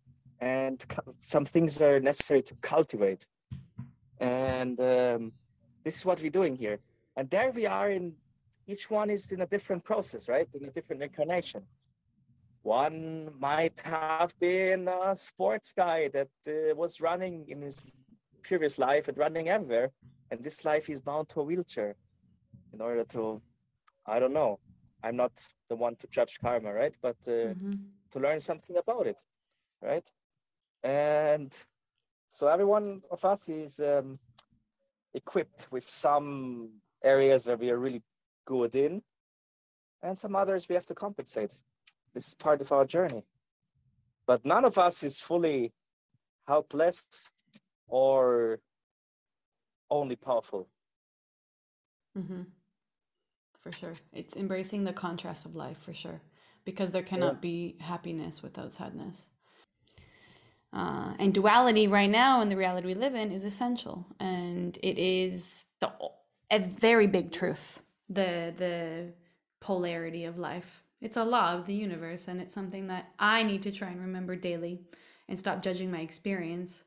[0.41, 0.87] and
[1.19, 3.27] some things are necessary to cultivate
[4.21, 5.33] and um,
[5.85, 6.79] this is what we're doing here.
[7.17, 8.15] And there we are in
[8.67, 10.47] each one is in a different process right?
[10.55, 11.63] In a different incarnation.
[12.63, 17.95] One might have been a sports guy that uh, was running in his
[18.43, 19.91] previous life and running everywhere
[20.31, 21.97] and this life he's bound to a wheelchair
[22.73, 23.41] in order to
[24.07, 24.59] i don't know.
[25.03, 25.33] I'm not
[25.69, 26.95] the one to judge karma right?
[27.01, 27.73] But uh, mm-hmm.
[28.13, 29.19] to learn something about it
[29.81, 30.09] right?
[30.83, 31.57] And
[32.29, 34.19] so every one of us is um,
[35.15, 36.71] equipped with some
[37.03, 38.03] areas where we are really
[38.45, 39.03] good in
[40.03, 41.55] and some others we have to compensate
[42.15, 43.25] this is part of our journey
[44.27, 45.73] but none of us is fully
[46.47, 47.31] helpless
[47.89, 48.61] or
[49.91, 50.69] only powerful
[52.17, 52.43] mm-hmm
[53.69, 53.93] for sure.
[54.13, 56.21] It's embracing the contrast of life for sure,
[56.65, 57.41] because there cannot yeah.
[57.41, 59.27] be happiness without sadness.
[60.73, 64.99] Uh, and duality right now in the reality we live in is essential, and it
[64.99, 65.91] is the
[66.51, 67.81] a very big truth.
[68.11, 69.13] The the
[69.61, 70.83] polarity of life.
[71.01, 74.01] It's a law of the universe, and it's something that I need to try and
[74.01, 74.81] remember daily,
[75.29, 76.85] and stop judging my experience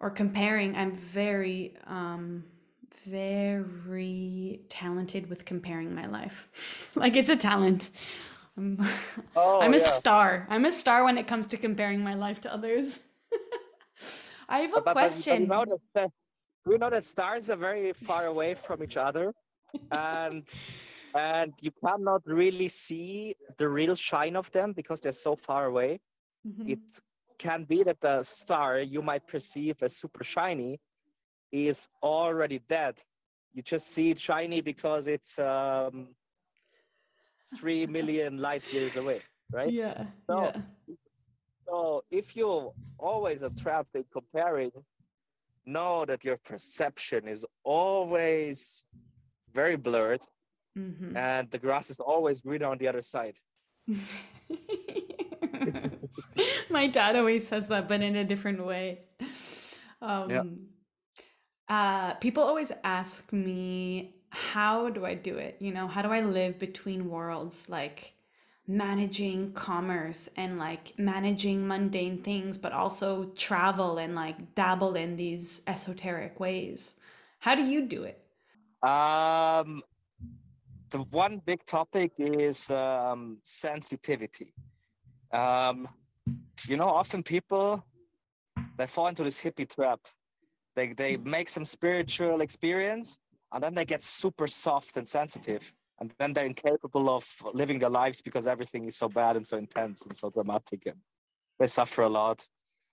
[0.00, 0.74] or comparing.
[0.76, 2.44] I'm very um,
[3.04, 6.90] very talented with comparing my life.
[6.96, 7.90] like it's a talent.
[8.56, 8.78] I'm,
[9.36, 9.84] oh, I'm a yeah.
[9.84, 10.46] star.
[10.48, 13.00] I'm a star when it comes to comparing my life to others.
[14.48, 15.46] I have a but, question.
[15.46, 16.10] But, but you know that,
[16.64, 19.32] we know that stars are very far away from each other,
[19.90, 20.44] and
[21.14, 26.00] and you cannot really see the real shine of them because they're so far away.
[26.46, 26.70] Mm-hmm.
[26.70, 26.78] It
[27.38, 30.80] can be that the star you might perceive as super shiny
[31.52, 33.00] is already dead.
[33.52, 36.08] You just see it shiny because it's um,
[37.58, 39.20] three million light years away,
[39.52, 39.72] right?
[39.72, 40.04] Yeah.
[40.26, 40.60] So, yeah.
[41.66, 44.72] so if you always are trapped in comparing,
[45.64, 48.84] know that your perception is always
[49.52, 50.22] very blurred
[50.78, 51.16] mm-hmm.
[51.16, 53.34] and the grass is always greener on the other side.
[56.70, 59.00] My dad always says that, but in a different way.
[60.00, 60.42] Um, yeah.
[61.68, 65.56] Uh, people always ask me, how do I do it?
[65.60, 67.68] You know, how do I live between worlds?
[67.68, 68.12] Like,
[68.68, 75.62] managing commerce and like managing mundane things, but also travel and like dabble in these
[75.66, 76.94] esoteric ways.
[77.38, 78.20] How do you do it?
[78.82, 79.82] Um,
[80.90, 84.52] the one big topic is um, sensitivity.
[85.32, 85.88] Um,
[86.66, 87.84] you know, often people
[88.76, 90.00] they fall into this hippie trap.
[90.76, 93.18] They they make some spiritual experience
[93.52, 97.24] and then they get super soft and sensitive and then they're incapable of
[97.54, 101.00] living their lives because everything is so bad and so intense and so dramatic and
[101.58, 102.46] they suffer a lot.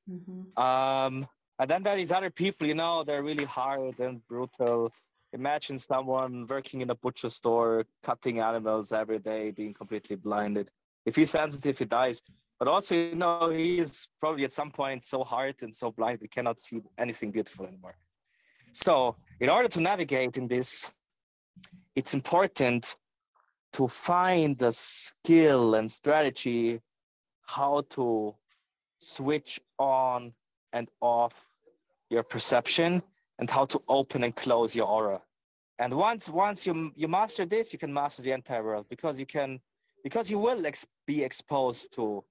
[0.10, 0.62] Mm-hmm.
[0.62, 1.26] um,
[1.60, 4.92] and then there is other people you know they're really hard and brutal.
[5.32, 10.70] Imagine someone working in a butcher store cutting animals every day being completely blinded.
[11.06, 12.22] If he's sensitive he dies
[12.60, 16.20] but also you know he is probably at some point so hard and so blind
[16.22, 17.95] he cannot see anything beautiful anymore.
[18.72, 20.91] So in order to navigate in this
[21.95, 22.95] it's important
[23.74, 26.82] to find the skill and strategy
[27.45, 28.36] how to
[28.97, 30.34] switch on
[30.72, 31.51] and off
[32.10, 33.04] your perception
[33.38, 35.22] and how to open and close your aura.
[35.80, 39.26] And once once you you master this you can master the entire world because you
[39.26, 39.60] can
[40.04, 42.24] because you will ex- be exposed to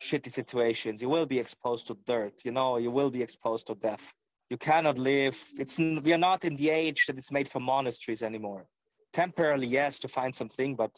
[0.00, 1.00] shitty situations.
[1.02, 4.12] You will be exposed to dirt you know you will be exposed to death.
[4.50, 5.36] You cannot live.
[5.58, 8.66] It's we are not in the age that it's made for monasteries anymore.
[9.12, 10.92] Temporarily, yes, to find something, but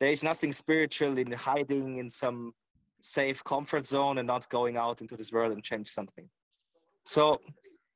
[0.00, 2.52] there is nothing spiritual in hiding in some
[3.00, 6.28] safe comfort zone and not going out into this world and change something.
[7.04, 7.40] So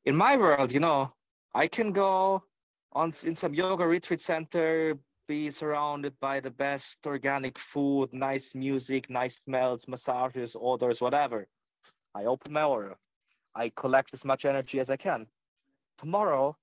[0.05, 1.13] in my world, you know,
[1.55, 2.45] I can go
[2.93, 9.11] on in some yoga retreat center, be surrounded by the best organic food, nice music,
[9.11, 11.49] nice smells, massages, odors, whatever.
[12.15, 12.97] I open my aura.
[13.55, 15.27] I collect as much energy as I can.
[15.99, 16.57] Tomorrow,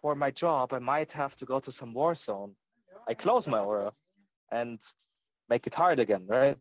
[0.00, 2.54] for my job, I might have to go to some war zone.
[3.08, 3.92] I close my aura
[4.50, 4.80] and
[5.48, 6.56] make it hard again, right?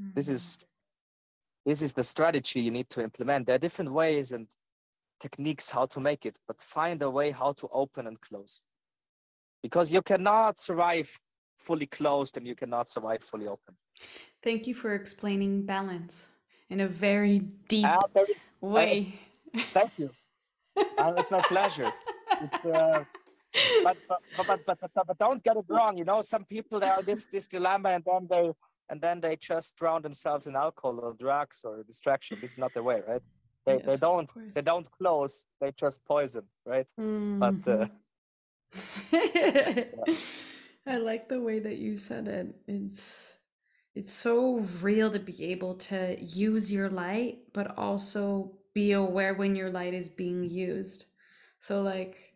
[0.00, 0.10] Mm-hmm.
[0.14, 1.70] This is mm-hmm.
[1.70, 3.46] this is the strategy you need to implement.
[3.46, 4.46] There are different ways and
[5.20, 8.60] techniques how to make it, but find a way how to open and close.
[9.64, 11.08] Because you cannot survive
[11.56, 13.72] fully closed and you cannot survive fully open.
[14.46, 16.28] Thank you for explaining balance
[16.68, 17.38] in a very
[17.74, 19.18] deep uh, very, way.
[19.56, 20.10] Uh, thank you.
[20.76, 21.90] uh, it's my pleasure.
[22.40, 23.04] Uh,
[23.86, 25.96] but, but, but, but, but, but don't get it wrong.
[25.96, 28.52] You know, some people they are this this dilemma, and then they
[28.90, 32.38] and then they just drown themselves in alcohol or drugs or distraction.
[32.42, 33.22] This is not the way, right?
[33.64, 35.46] They, yes, they don't they don't close.
[35.60, 36.88] They just poison, right?
[37.00, 37.38] Mm-hmm.
[37.38, 37.86] But uh.
[40.86, 42.54] I like the way that you said it.
[42.66, 43.34] It's
[43.94, 49.54] it's so real to be able to use your light, but also be aware when
[49.54, 51.06] your light is being used.
[51.60, 52.34] So like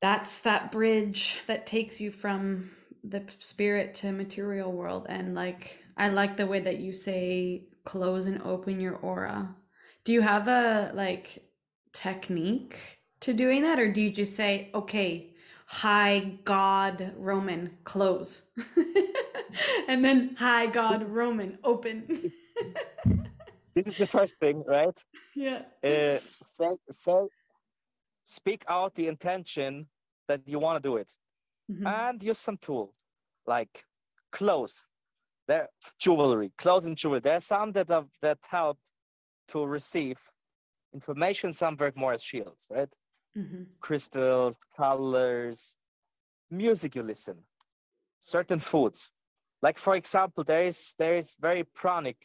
[0.00, 2.70] that's that bridge that takes you from
[3.02, 8.26] the spirit to material world and like I like the way that you say close
[8.26, 9.54] and open your aura.
[10.04, 11.42] Do you have a like
[11.92, 12.76] technique
[13.24, 15.30] to doing that or do you just say okay,
[15.66, 18.42] hi god Roman close.
[19.88, 22.32] and then hi god Roman open.
[23.74, 24.98] this is the first thing, right?
[25.34, 25.62] Yeah.
[25.82, 27.22] Uh, say, say
[28.24, 29.86] speak out the intention
[30.28, 31.12] that you want to do it
[31.70, 31.86] mm-hmm.
[31.86, 32.94] and use some tools
[33.46, 33.84] like
[34.32, 34.84] clothes
[35.46, 35.68] there
[35.98, 38.78] jewelry clothes and jewelry there are some that have that help
[39.46, 40.18] to receive
[40.94, 42.94] information some work more as shields right
[43.36, 43.62] mm-hmm.
[43.80, 45.74] crystals colors
[46.50, 47.44] music you listen
[48.18, 49.10] certain foods
[49.62, 52.16] like for example there is there is very pranic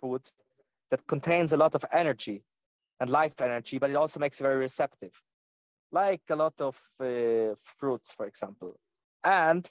[0.00, 0.22] food
[0.90, 2.42] that contains a lot of energy
[3.00, 5.22] and life energy, but it also makes you very receptive,
[5.90, 8.78] like a lot of uh, fruits, for example.
[9.24, 9.68] And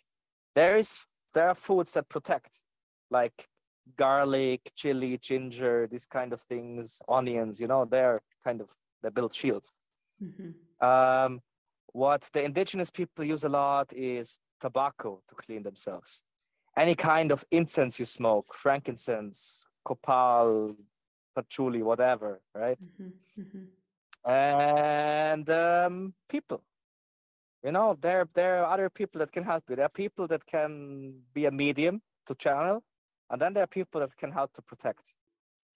[0.56, 2.62] there is there are foods that protect,
[3.12, 3.48] like
[3.96, 7.62] garlic, chili, ginger, these kind of things, onions.
[7.62, 8.70] You know, they're kind of
[9.04, 9.74] they build shields.
[10.24, 10.86] Mm-hmm.
[10.86, 11.42] Um,
[11.92, 16.24] what the indigenous people use a lot is tobacco to clean themselves.
[16.78, 20.76] Any kind of incense you smoke, frankincense, copal,
[21.36, 22.80] patchouli, whatever, right?
[22.80, 24.30] Mm-hmm, mm-hmm.
[24.30, 26.62] And um, people,
[27.64, 29.76] you know, there there are other people that can help you.
[29.76, 32.84] There are people that can be a medium to channel,
[33.30, 35.14] and then there are people that can help to protect.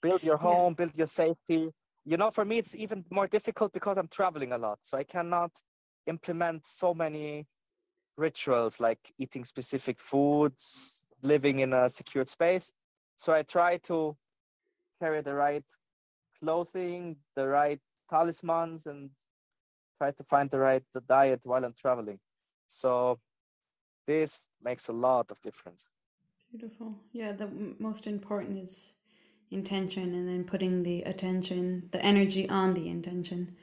[0.01, 0.85] Build your home, yeah.
[0.85, 1.71] build your safety.
[2.05, 5.03] You know, for me, it's even more difficult because I'm traveling a lot, so I
[5.03, 5.51] cannot
[6.05, 7.47] implement so many
[8.17, 12.73] rituals like eating specific foods, living in a secured space.
[13.15, 14.17] So I try to
[14.99, 15.63] carry the right
[16.39, 17.79] clothing, the right
[18.09, 19.11] talismans, and
[19.97, 22.19] try to find the right the diet while I'm traveling.
[22.67, 23.19] So
[24.05, 25.87] this makes a lot of difference.
[26.51, 26.95] Beautiful.
[27.13, 27.47] Yeah, the
[27.79, 28.93] most important is
[29.53, 33.55] intention and then putting the attention, the energy on the intention.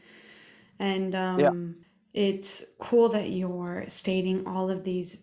[0.78, 1.40] And um,
[2.14, 2.22] yeah.
[2.22, 5.18] it's cool that you're stating all of these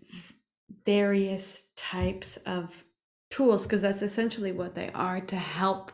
[0.86, 2.84] various types of
[3.30, 5.92] tools because that's essentially what they are to help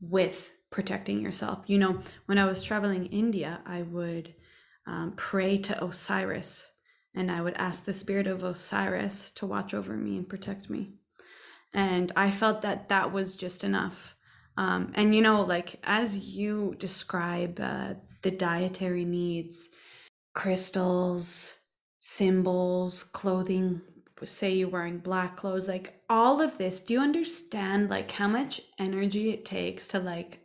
[0.00, 1.64] with protecting yourself.
[1.66, 4.34] You know, when I was traveling India, I would
[4.86, 6.70] um, pray to Osiris
[7.14, 10.94] and I would ask the spirit of Osiris to watch over me and protect me.
[11.74, 14.14] And I felt that that was just enough.
[14.56, 19.70] Um, and you know, like as you describe uh, the dietary needs,
[20.34, 21.54] crystals,
[21.98, 23.80] symbols, clothing,
[24.24, 28.60] say you're wearing black clothes, like all of this, do you understand like how much
[28.78, 30.40] energy it takes to like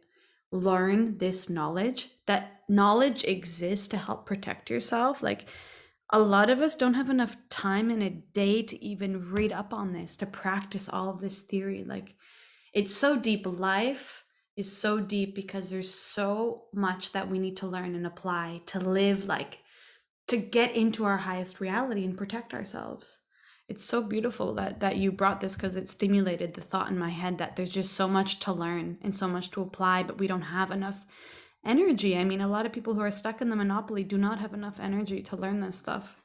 [0.52, 2.10] learn this knowledge?
[2.26, 5.22] That knowledge exists to help protect yourself.
[5.22, 5.50] Like
[6.12, 9.74] a lot of us don't have enough time in a day to even read up
[9.74, 11.84] on this, to practice all of this theory.
[11.84, 12.16] Like
[12.74, 13.46] it's so deep.
[13.46, 14.24] Life
[14.58, 18.80] is so deep because there's so much that we need to learn and apply to
[18.80, 19.60] live like
[20.28, 23.20] to get into our highest reality and protect ourselves
[23.70, 27.10] it's so beautiful that that you brought this because it stimulated the thought in my
[27.10, 30.28] head that there's just so much to learn and so much to apply but we
[30.28, 31.06] don't have enough
[31.66, 34.40] energy i mean a lot of people who are stuck in the monopoly do not
[34.40, 36.18] have enough energy to learn this stuff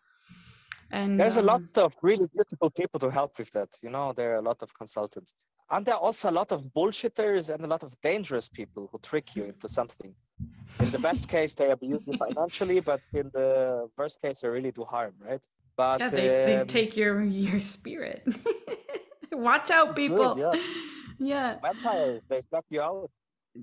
[0.91, 4.13] and there's um, a lot of really beautiful people to help with that you know
[4.13, 5.35] there are a lot of consultants
[5.71, 8.99] and there are also a lot of bullshitters and a lot of dangerous people who
[8.99, 10.15] trick you into something
[10.81, 14.71] in the best case they abuse you financially but in the worst case they really
[14.71, 15.45] do harm right
[15.77, 18.27] but yeah, they, um, they take your your spirit.
[19.33, 20.35] Watch out, people.
[20.35, 20.63] Good, yeah.
[21.19, 21.59] yeah.
[21.61, 23.11] Vampires, they suck you out.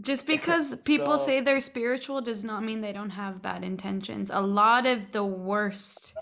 [0.02, 4.30] Just because people so, say they're spiritual does not mean they don't have bad intentions.
[4.32, 6.14] A lot of the worst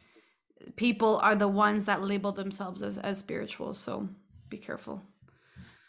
[0.75, 3.73] people are the ones that label themselves as, as spiritual.
[3.73, 4.07] So
[4.49, 5.03] be careful.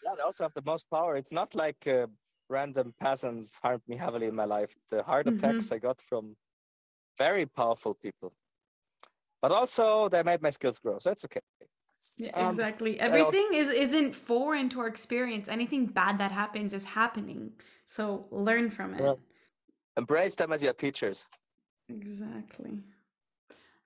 [0.05, 1.17] Yeah, they also have the most power.
[1.17, 2.09] It's not like uh,
[2.49, 4.75] random peasants harmed me heavily in my life.
[4.91, 5.37] The heart mm-hmm.
[5.37, 6.37] attacks I got from
[7.17, 8.33] very powerful people
[9.41, 11.41] but also they made my skills grow, so it's okay.
[12.21, 12.99] Yeah, um, exactly.
[13.01, 15.49] Everything also, is isn't foreign to our experience.
[15.49, 17.53] Anything bad that happens is happening.
[17.85, 19.01] So learn from it.
[19.01, 19.21] Well,
[19.97, 21.27] embrace them as your teachers.
[21.89, 22.81] Exactly.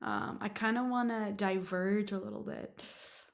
[0.01, 2.81] Um, I kind of want to diverge a little bit.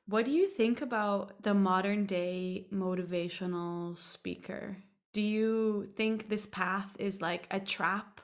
[0.07, 4.76] What do you think about the modern day motivational speaker?
[5.12, 8.20] Do you think this path is like a trap,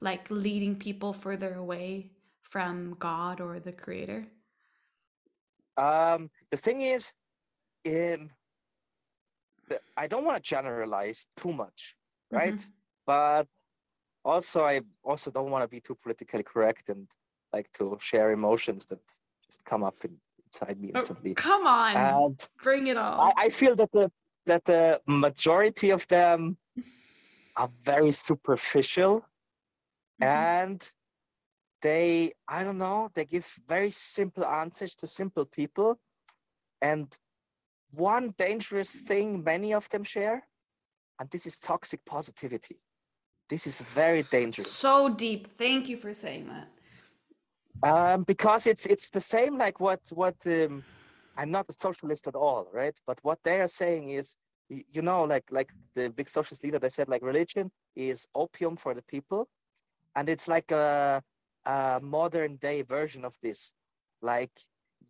[0.00, 2.10] like leading people further away
[2.42, 4.26] from God or the creator?
[5.76, 7.12] Um, the thing is,
[7.84, 8.30] in
[9.96, 11.96] I don't want to generalize too much,
[12.30, 12.54] right?
[12.54, 12.70] Mm-hmm.
[13.06, 13.46] But
[14.24, 17.08] also, I also don't want to be too politically correct and
[17.52, 19.00] like to share emotions that
[19.46, 20.16] just come up in,
[20.46, 21.32] inside me oh, instantly.
[21.32, 23.32] Oh, come on, and bring it on.
[23.36, 24.10] I, I feel that the
[24.46, 26.58] that the majority of them
[27.56, 29.20] are very superficial
[30.20, 30.24] mm-hmm.
[30.24, 30.92] and
[31.82, 35.98] they i don't know they give very simple answers to simple people.
[36.80, 37.06] And
[37.94, 40.48] one dangerous thing many of them share
[41.18, 42.78] and this is toxic positivity.
[43.48, 44.70] This is very dangerous.
[44.70, 45.46] So deep.
[45.46, 46.68] Thank you for saying that.
[47.88, 50.84] Um, because it's it's the same like what what um,
[51.36, 52.98] i'm not a socialist at all right?
[53.06, 54.36] But what they are saying is
[54.68, 58.94] you know like like the big socialist leader they said like religion is opium for
[58.94, 59.48] the people.
[60.16, 61.22] And it's like a
[61.64, 63.72] a modern day version of this.
[64.20, 64.52] Like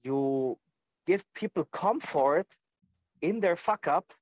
[0.02, 0.58] you
[1.06, 2.46] give people comfort
[3.20, 4.12] in their fuck up,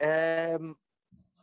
[0.00, 0.76] um,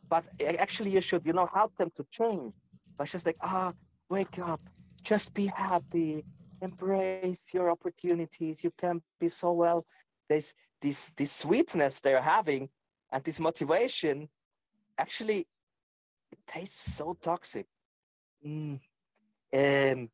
[0.07, 0.25] but
[0.59, 2.53] actually you should, you know, help them to change.
[2.97, 3.73] But just like, ah,
[4.09, 4.61] wake up,
[5.03, 6.23] just be happy,
[6.61, 8.63] embrace your opportunities.
[8.63, 9.83] You can be so well.
[10.29, 12.69] There's this this sweetness they're having
[13.11, 14.27] and this motivation
[14.97, 15.47] actually
[16.31, 17.67] it tastes so toxic.
[18.45, 18.79] Mm,
[19.53, 20.09] um,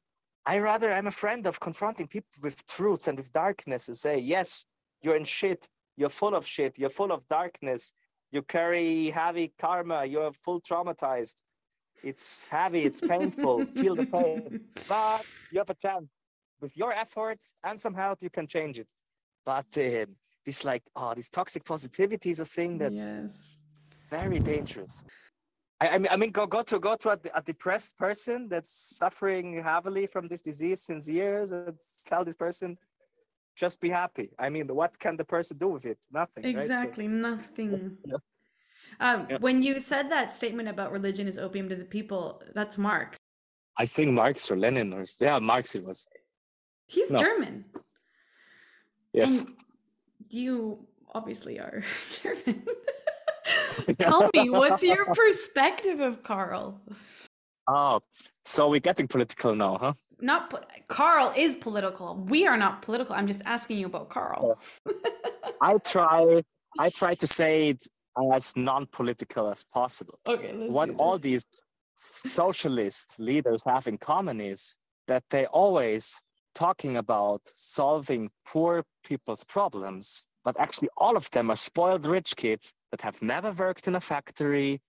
[0.45, 4.17] I rather I'm a friend of confronting people with truths and with darkness and say,
[4.19, 4.65] yes,
[5.01, 7.93] you're in shit, you're full of shit, you're full of darkness,
[8.31, 11.37] you carry heavy karma, you're full traumatized.
[12.01, 16.07] It's heavy, it's painful, feel the pain, but you have a chance.
[16.61, 18.87] With your efforts and some help, you can change it.
[19.45, 20.15] But um,
[20.45, 23.55] this like, oh, this toxic positivity is a thing that's yes.
[24.09, 25.03] very dangerous.
[25.82, 30.07] I, I mean, go go to go to a, a, depressed person that's suffering heavily
[30.07, 32.77] from this disease since years, and tell this person,
[33.55, 34.30] just be happy.
[34.38, 35.99] I mean, what can the person do with it?
[36.11, 36.43] Nothing.
[36.43, 36.55] right?
[36.55, 37.97] So- Exactly, nothing.
[38.05, 38.17] Yeah.
[38.99, 39.38] Um, Yeah.
[39.39, 43.17] When you said that statement about religion is opium to the people, that's Marx.
[43.77, 46.05] I think Marx or Lenin or yeah, Marx it was.
[46.88, 47.19] He's No.
[47.19, 47.65] German.
[49.13, 49.39] Yes.
[49.39, 49.51] And
[50.30, 51.84] you obviously are
[52.21, 52.65] German.
[53.99, 56.80] Tell me, what's your perspective of Karl?
[57.67, 58.01] Oh,
[58.45, 59.93] so we're getting political now, huh?
[60.21, 62.15] Not po- Karl is political.
[62.15, 63.15] We are not political.
[63.15, 64.59] I'm just asking you about Karl.
[65.61, 66.43] I try
[66.77, 67.88] I try to say it
[68.34, 70.19] as non-political as possible.
[70.27, 71.45] okay, what all these
[71.95, 74.75] socialist leaders have in common is
[75.07, 76.19] that they always
[76.55, 82.73] talking about solving poor people's problems but actually all of them are spoiled rich kids
[82.91, 84.81] that have never worked in a factory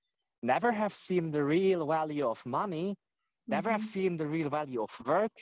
[0.42, 2.96] never have seen the real value of money
[3.46, 3.92] never have Mhm.
[3.94, 5.32] seen the real value of work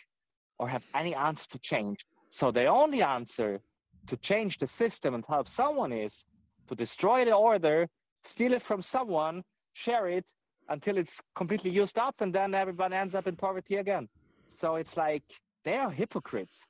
[0.59, 2.07] or have any answer to change.
[2.31, 3.63] So the only answer
[4.07, 6.25] to change the system and help someone is
[6.69, 7.89] to destroy the order
[8.25, 10.33] steal it from someone share it
[10.69, 14.09] until it's completely used up and then everyone ends up in poverty again.
[14.47, 15.25] So it's like
[15.65, 16.67] they are hypocrites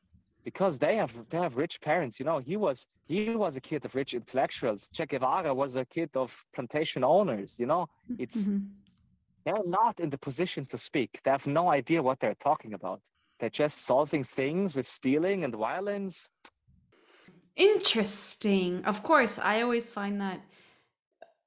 [0.49, 2.79] because they have they have rich parents you know he was
[3.15, 7.51] he was a kid of rich intellectuals che guevara was a kid of plantation owners
[7.63, 7.83] you know
[8.25, 8.69] it's Mhm.
[9.45, 13.03] they're not in the position to speak they have no idea what they're talking about
[13.39, 16.17] they're just solving things with stealing and violence
[17.57, 18.85] Interesting.
[18.85, 20.41] Of course, I always find that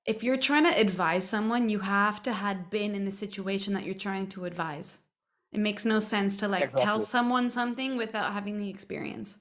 [0.06, 3.84] if you're trying to advise someone, you have to had been in the situation that
[3.84, 5.00] you're trying to advise.
[5.52, 9.38] It makes no sense to like tell someone something without having the experience.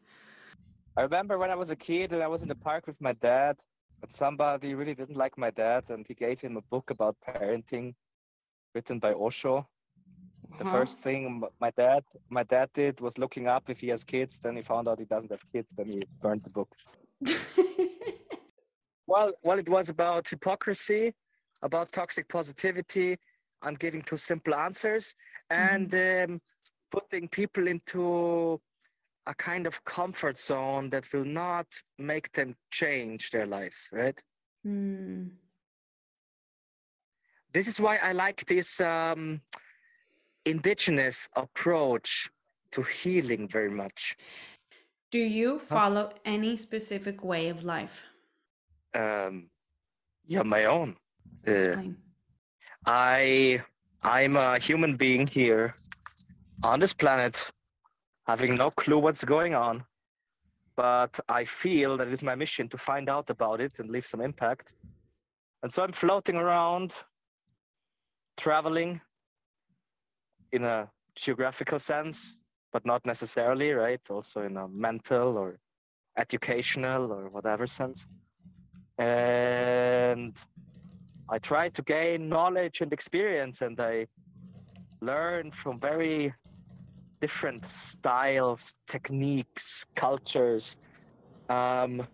[0.97, 3.13] I remember when I was a kid and I was in the park with my
[3.13, 3.57] dad,
[4.03, 7.95] and somebody really didn't like my dad, and he gave him a book about parenting
[8.75, 9.69] written by Osho.
[10.59, 10.71] The Huh?
[10.73, 14.41] first thing my dad my dad did was looking up if he has kids.
[14.41, 15.75] Then he found out he doesn't have kids.
[15.77, 16.71] Then he burned the book.
[19.07, 21.15] Well, well, it was about hypocrisy,
[21.65, 23.19] about toxic positivity,
[23.63, 25.15] and giving too simple answers,
[25.49, 26.41] and um,
[26.91, 28.61] putting people into
[29.27, 31.67] a kind of comfort zone that will not
[31.99, 33.89] make them change their lives.
[33.93, 34.21] Right.
[34.65, 35.29] Hmm.
[37.53, 39.41] This is why I like this um,
[40.45, 42.31] indigenous approach
[42.73, 44.17] to healing very much.
[45.11, 48.05] Do you follow any specific way of life?
[48.95, 49.51] Um,
[50.27, 50.97] yeah, my own.
[51.47, 51.83] Uh.
[52.87, 53.63] I
[54.03, 55.75] I'm a human being here
[56.63, 57.51] on this planet,
[58.27, 59.85] having no clue what's going on,
[60.75, 64.07] but I feel that it is my mission to find out about it and leave
[64.07, 64.75] some impact.
[65.63, 66.95] And so I'm floating around,
[68.39, 69.03] traveling
[70.51, 72.39] in a geographical sense,
[72.73, 74.01] but not necessarily, right?
[74.09, 75.59] Also in a mental or
[76.17, 78.07] educational or whatever sense.
[78.97, 80.43] And
[81.31, 84.09] I try to gain knowledge and experience, and I
[85.01, 86.35] learn from very
[87.21, 90.77] different styles, techniques, cultures.
[91.49, 92.07] Um,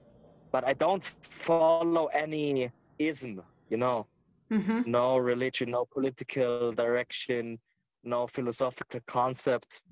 [0.53, 4.07] but I don't follow any ism, you know,
[4.49, 4.89] Mm-hmm.
[4.89, 7.59] no religion, no political direction,
[8.05, 9.83] no philosophical concept.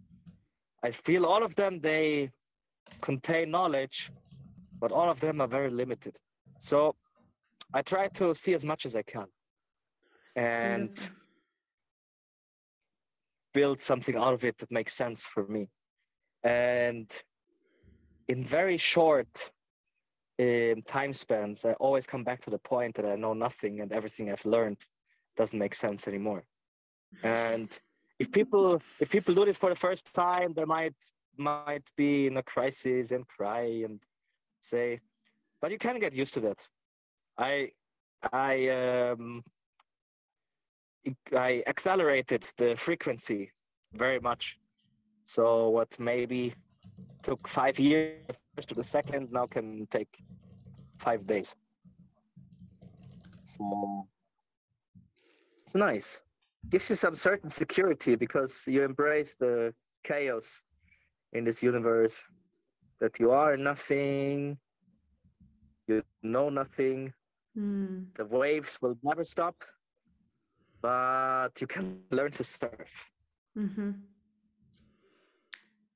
[0.80, 2.30] I feel all of them they
[3.00, 4.12] contain knowledge,
[4.78, 6.18] but all of them are very limited.
[6.60, 6.94] So
[7.72, 9.26] I try to see as much as I can
[10.36, 11.16] and Beautiful.
[13.52, 15.68] build something out of it that makes sense for me.
[16.42, 17.10] And
[18.28, 19.50] in very short
[20.40, 23.92] um, time spans, I always come back to the point that I know nothing and
[23.92, 24.78] everything I've learned
[25.36, 26.44] doesn't make sense anymore.
[27.22, 27.76] And
[28.18, 30.96] if people if people do this for the first time, they might
[31.36, 34.00] might be in a crisis and cry and
[34.60, 35.00] say,
[35.60, 36.68] but you can get used to that.
[37.36, 37.70] I
[38.32, 39.42] I um
[41.36, 43.52] I accelerated the frequency
[43.92, 44.58] very much.
[45.26, 46.54] So what maybe
[47.22, 50.18] took five years first to the second now can take
[50.98, 51.54] five days.
[53.44, 54.06] So
[55.62, 56.22] it's nice.
[56.68, 60.62] Gives you some certain security because you embrace the chaos
[61.32, 62.24] in this universe
[63.00, 64.58] that you are nothing,
[65.86, 67.12] you know nothing,
[67.56, 68.06] Mm.
[68.14, 69.62] the waves will never stop,
[70.82, 73.10] but you can learn to surf.
[73.56, 73.90] Mm-hmm.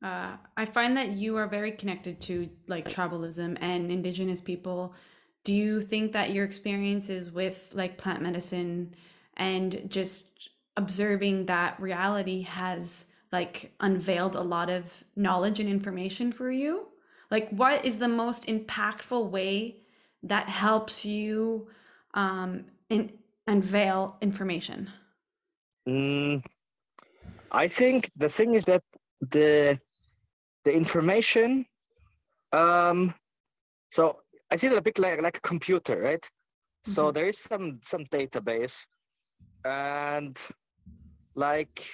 [0.02, 4.94] Uh, I find that you are very connected to like tribalism and indigenous people.
[5.42, 8.94] Do you think that your experiences with like plant medicine
[9.36, 16.50] and just observing that reality has like unveiled a lot of knowledge and information for
[16.52, 16.86] you?
[17.30, 19.82] Like, what is the most impactful way
[20.22, 21.68] that helps you
[22.14, 23.12] um, in,
[23.46, 24.90] unveil information?
[25.88, 26.44] Mm,
[27.50, 28.82] I think the thing is that
[29.20, 29.78] the
[30.64, 31.66] the information.
[32.52, 33.14] Um,
[33.90, 36.20] so I see it a bit like like a computer, right?
[36.20, 36.90] Mm-hmm.
[36.90, 38.84] So there is some some database,
[39.64, 40.38] and
[41.34, 41.86] like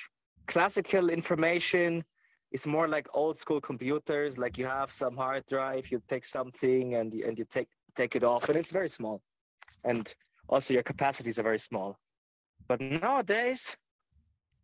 [0.46, 2.04] classical information
[2.50, 4.38] is more like old school computers.
[4.38, 8.16] Like you have some hard drive, you take something and you, and you take take
[8.16, 9.22] it off, and it's very small,
[9.84, 10.14] and
[10.48, 11.98] also your capacities are very small.
[12.66, 13.76] But nowadays,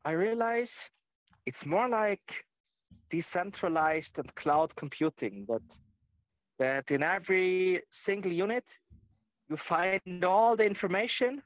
[0.05, 0.91] I realize
[1.47, 2.45] it's more like
[3.11, 5.79] decentralized and cloud computing that
[6.59, 8.79] that in every single unit
[9.49, 11.43] you find all the information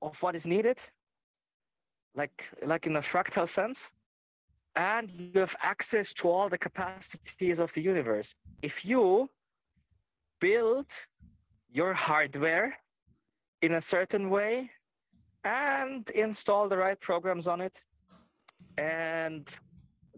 [0.00, 0.78] of what is needed
[2.14, 3.90] like like in a fractal sense
[4.74, 9.28] and you have access to all the capacities of the universe if you
[10.40, 10.86] build
[11.70, 12.76] your hardware
[13.62, 14.70] in a certain way
[15.44, 17.82] and install the right programs on it
[18.76, 19.56] and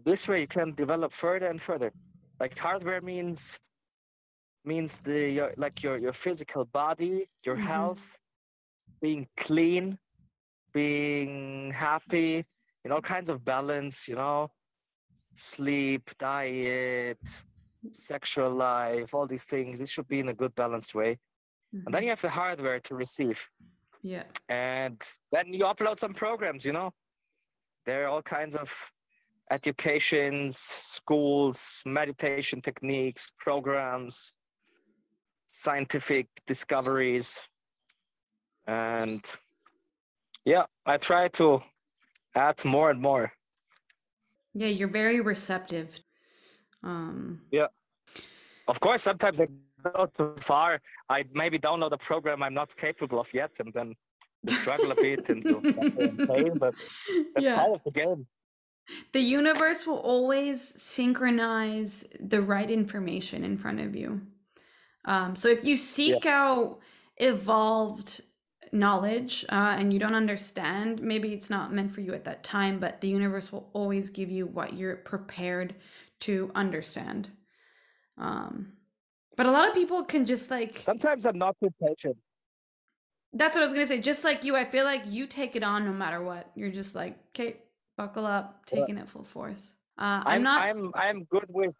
[0.03, 1.91] this way you can develop further and further
[2.39, 3.59] like hardware means
[4.63, 7.67] means the your, like your your physical body your mm-hmm.
[7.67, 8.17] health
[9.01, 9.97] being clean
[10.73, 12.43] being happy
[12.83, 14.49] in all kinds of balance you know
[15.35, 17.19] sleep diet
[17.91, 21.85] sexual life all these things It should be in a good balanced way mm-hmm.
[21.85, 22.03] and then mm-hmm.
[22.03, 23.49] you have the hardware to receive
[24.03, 25.01] yeah and
[25.31, 26.91] then you upload some programs you know
[27.85, 28.91] there are all kinds of
[29.51, 34.33] educations, schools, meditation techniques, programs,
[35.45, 37.49] scientific discoveries.
[38.65, 39.23] And
[40.45, 41.61] yeah, I try to
[42.33, 43.33] add more and more.
[44.53, 45.99] Yeah, you're very receptive.
[46.83, 47.67] Um, yeah.
[48.67, 49.47] Of course, sometimes I
[49.83, 50.81] go too far.
[51.09, 53.95] I maybe download a program I'm not capable of yet and then
[54.47, 55.61] struggle a bit and feel
[56.27, 56.73] pain, but
[57.33, 57.57] that's yeah.
[57.57, 58.27] part of the game.
[59.13, 64.21] The universe will always synchronize the right information in front of you.
[65.05, 66.25] Um, so if you seek yes.
[66.25, 66.79] out
[67.17, 68.21] evolved
[68.71, 72.79] knowledge uh, and you don't understand, maybe it's not meant for you at that time,
[72.79, 75.75] but the universe will always give you what you're prepared
[76.21, 77.29] to understand.
[78.17, 78.73] Um,
[79.37, 80.79] but a lot of people can just like.
[80.83, 82.17] Sometimes I'm not too patient.
[83.33, 83.99] That's what I was gonna say.
[83.99, 86.51] Just like you, I feel like you take it on no matter what.
[86.55, 87.57] You're just like, okay,
[87.97, 89.73] buckle up, taking it full force.
[89.97, 90.61] Uh, I'm, I'm not.
[90.63, 91.75] I'm I'm good with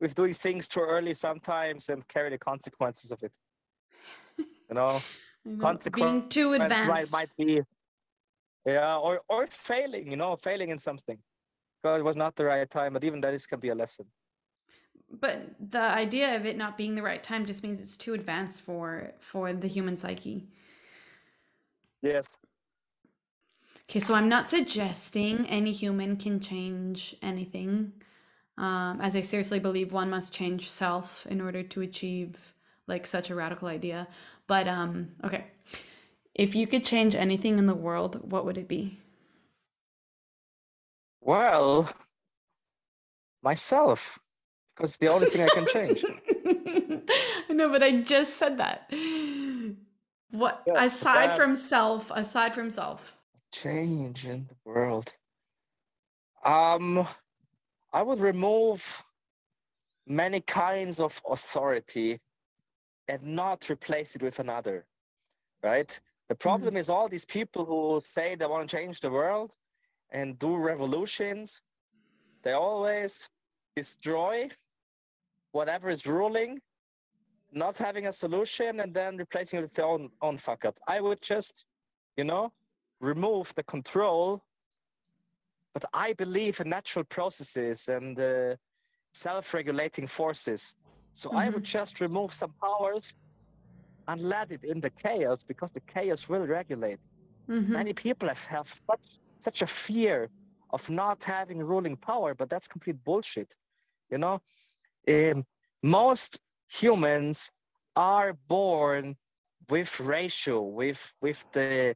[0.00, 3.36] with doing things too early sometimes and carry the consequences of it.
[4.38, 5.00] You know,
[5.44, 7.62] know being too advanced might, might be,
[8.66, 10.10] yeah, or or failing.
[10.10, 11.18] You know, failing in something
[11.86, 12.92] because it was not the right time.
[12.92, 14.06] But even that is can be a lesson.
[15.08, 18.60] But the idea of it not being the right time just means it's too advanced
[18.60, 20.48] for for the human psyche.
[22.02, 22.26] Yes.
[23.88, 27.92] Okay, so I'm not suggesting any human can change anything,
[28.58, 32.54] um, as I seriously believe one must change self in order to achieve
[32.88, 34.08] like such a radical idea.
[34.48, 35.44] But um, okay,
[36.34, 38.98] if you could change anything in the world, what would it be?
[41.26, 41.90] Well,
[43.42, 44.20] myself,
[44.76, 46.04] because it's the only thing I can change.
[47.50, 48.88] I know, but I just said that.
[50.30, 53.16] What yeah, aside from self, aside from self
[53.52, 55.14] change in the world.
[56.44, 57.04] Um,
[57.92, 59.02] I would remove
[60.06, 62.20] many kinds of authority
[63.08, 64.86] and not replace it with another,
[65.60, 65.98] right?
[66.28, 66.76] The problem mm-hmm.
[66.76, 69.56] is all these people who say they want to change the world
[70.10, 71.62] and do revolutions,
[72.42, 73.28] they always
[73.74, 74.48] destroy
[75.52, 76.60] whatever is ruling,
[77.52, 80.76] not having a solution, and then replacing it with their own, own fuck up.
[80.86, 81.66] I would just,
[82.16, 82.52] you know,
[83.00, 84.42] remove the control.
[85.74, 88.56] But I believe in natural processes and uh,
[89.12, 90.74] self-regulating forces.
[91.12, 91.38] So mm-hmm.
[91.38, 91.78] I would mm-hmm.
[91.78, 93.12] just remove some powers
[94.08, 97.00] and let it in the chaos because the chaos will regulate.
[97.48, 97.72] Mm-hmm.
[97.72, 99.06] Many people have, have such,
[99.48, 100.18] such a fear
[100.76, 103.50] of not having ruling power, but that's complete bullshit.
[104.12, 104.36] You know,
[105.14, 105.38] um,
[105.82, 106.32] most
[106.80, 107.38] humans
[107.94, 109.04] are born
[109.74, 111.94] with ratio, with with the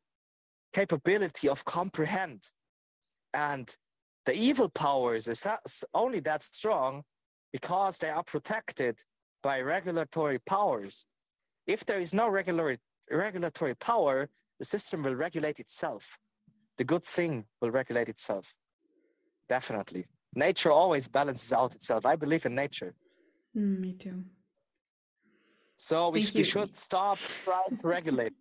[0.79, 2.41] capability of comprehend.
[3.33, 3.67] And
[4.27, 5.41] the evil powers is
[6.03, 6.93] only that strong
[7.57, 8.97] because they are protected
[9.43, 10.95] by regulatory powers.
[11.75, 12.69] If there is no regular,
[13.27, 14.17] regulatory power,
[14.61, 16.05] the system will regulate itself.
[16.81, 18.55] The good thing will regulate itself.
[19.51, 20.07] Definitely.
[20.35, 22.07] Nature always balances out itself.
[22.07, 22.95] I believe in nature.
[23.55, 24.25] Mm, me too.
[25.77, 28.33] So we, Thank we should stop trying to regulate.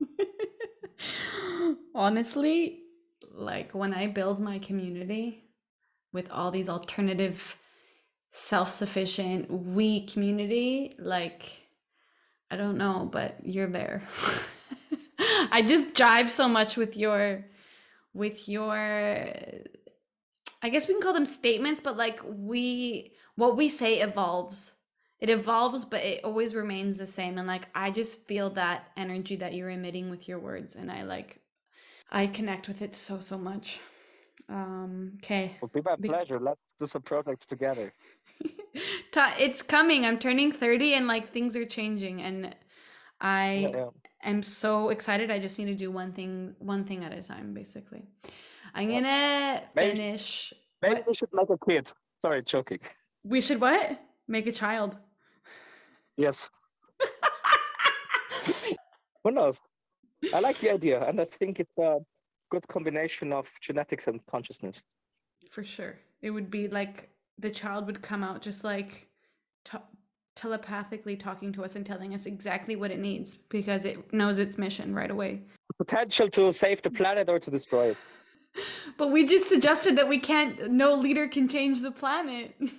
[1.94, 2.84] Honestly,
[3.30, 5.44] like when I build my community
[6.10, 7.58] with all these alternative,
[8.32, 11.50] self sufficient, we community, like,
[12.50, 14.00] I don't know, but you're there.
[15.52, 17.44] I just jive so much with your,
[18.14, 19.34] with your,
[20.62, 24.72] I guess we can call them statements, but like we, what we say evolves.
[25.20, 27.38] It evolves, but it always remains the same.
[27.38, 30.74] And like, I just feel that energy that you're emitting with your words.
[30.74, 31.40] And I like,
[32.10, 33.80] I connect with it so, so much.
[34.48, 35.56] Um, okay.
[35.60, 36.38] Will be my Be- pleasure.
[36.38, 37.92] Let's do some projects together.
[39.38, 40.04] It's coming.
[40.04, 42.20] I'm turning 30 and like things are changing.
[42.20, 42.54] And
[43.20, 43.88] I Yeah, yeah.
[44.24, 45.30] Am so excited.
[45.30, 48.02] I just need to do one thing, one thing at a time, basically.
[48.74, 49.00] I'm Yeah.
[49.00, 50.52] gonna Maybe- finish.
[50.82, 51.06] Maybe What?
[51.08, 51.92] we should make a kid.
[52.22, 52.80] Sorry, joking.
[53.24, 54.00] We should what?
[54.28, 54.96] Make a child.
[56.16, 56.48] Yes.
[59.22, 59.60] Who knows?
[60.34, 61.98] I like the idea, and I think it's a
[62.50, 64.82] good combination of genetics and consciousness.
[65.50, 65.98] For sure.
[66.22, 69.08] It would be like the child would come out just like
[70.34, 74.58] telepathically talking to us and telling us exactly what it needs because it knows its
[74.58, 75.42] mission right away.
[75.78, 77.96] Potential to save the planet or to destroy it.
[78.96, 82.54] But we just suggested that we can't, no leader can change the planet.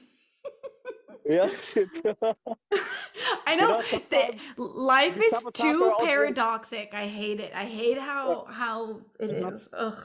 [1.28, 1.72] Yes.
[3.48, 3.82] I You know know,
[4.12, 6.08] that life is too our own dreams.
[6.08, 6.94] paradoxic.
[6.94, 7.52] I hate it.
[7.56, 9.68] I hate how how it is.
[9.74, 9.98] Ugh.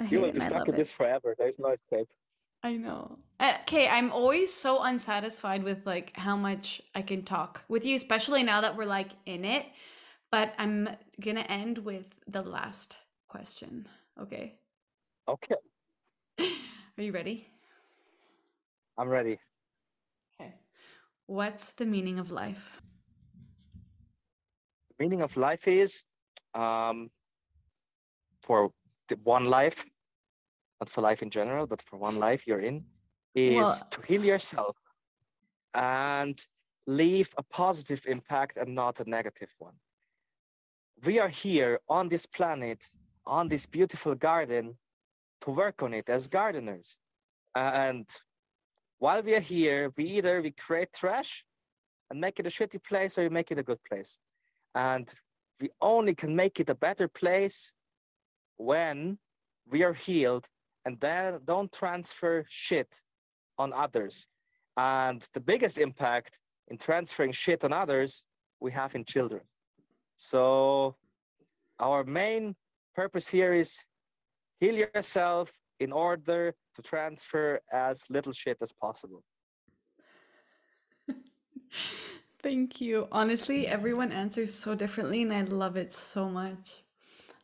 [0.00, 0.78] I hate you will be stuck in it.
[0.78, 1.36] this forever.
[1.38, 2.08] There's no escape.
[2.66, 3.18] I know.
[3.40, 8.42] Okay, I'm always so unsatisfied with like how much I can talk with you, especially
[8.42, 9.66] now that we're like in it.
[10.32, 10.88] But I'm
[11.20, 12.96] gonna end with the last
[13.28, 13.86] question.
[14.20, 14.56] Okay.
[15.28, 15.54] Okay,
[16.98, 17.46] Are you ready?
[18.98, 19.38] I'm ready.
[20.40, 20.52] Okay.
[21.26, 22.82] What's the meaning of life?
[24.88, 26.02] The meaning of life is
[26.52, 27.10] um,
[28.42, 28.72] for
[29.08, 29.84] the one life,
[30.80, 32.84] not for life in general, but for one life you're in,
[33.34, 34.76] is Well- to heal yourself
[35.74, 36.46] and
[36.86, 39.78] leave a positive impact and not a negative one.
[41.04, 42.84] We are here on this planet,
[43.26, 44.78] on this beautiful garden,
[45.42, 46.96] to work on it as gardeners.
[47.54, 48.08] And
[48.98, 51.44] while we are here, we either we create trash
[52.08, 54.18] and make it a shitty place or we make it a good place.
[54.74, 55.12] And
[55.60, 57.72] we only can make it a better place
[58.56, 59.18] when
[59.66, 60.48] we are healed
[60.86, 63.00] and then don't transfer shit
[63.58, 64.28] on others.
[64.76, 68.22] And the biggest impact in transferring shit on others
[68.60, 69.42] we have in children.
[70.14, 70.94] So
[71.80, 72.54] our main
[72.94, 73.80] purpose here is
[74.60, 79.24] heal yourself in order to transfer as little shit as possible.
[82.42, 83.08] Thank you.
[83.10, 86.84] Honestly, everyone answers so differently and I love it so much.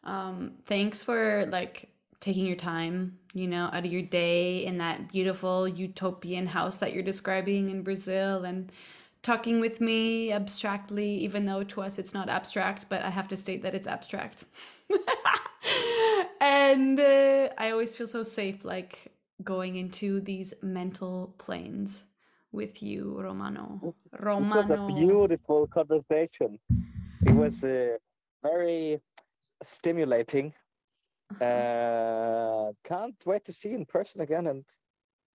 [0.05, 1.92] Um, thanks for like
[2.23, 6.93] taking your time, you know, out of your day in that beautiful utopian house that
[6.93, 8.71] you're describing in Brazil and
[9.23, 13.37] talking with me abstractly, even though to us it's not abstract, but I have to
[13.37, 14.45] state that it's abstract.
[16.41, 19.13] and uh, I always feel so safe, like
[19.43, 22.05] going into these mental planes
[22.53, 23.95] with you, Romano.
[24.21, 24.63] Romano.
[24.63, 26.61] This was a beautiful conversation.
[27.27, 27.97] It was uh,
[28.45, 29.01] very
[29.61, 30.53] stimulating.
[31.41, 34.65] Uh, can't wait to see you in person again and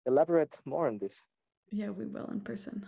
[0.06, 1.22] elaborate more on this.
[1.70, 2.86] Yeah, we will in person.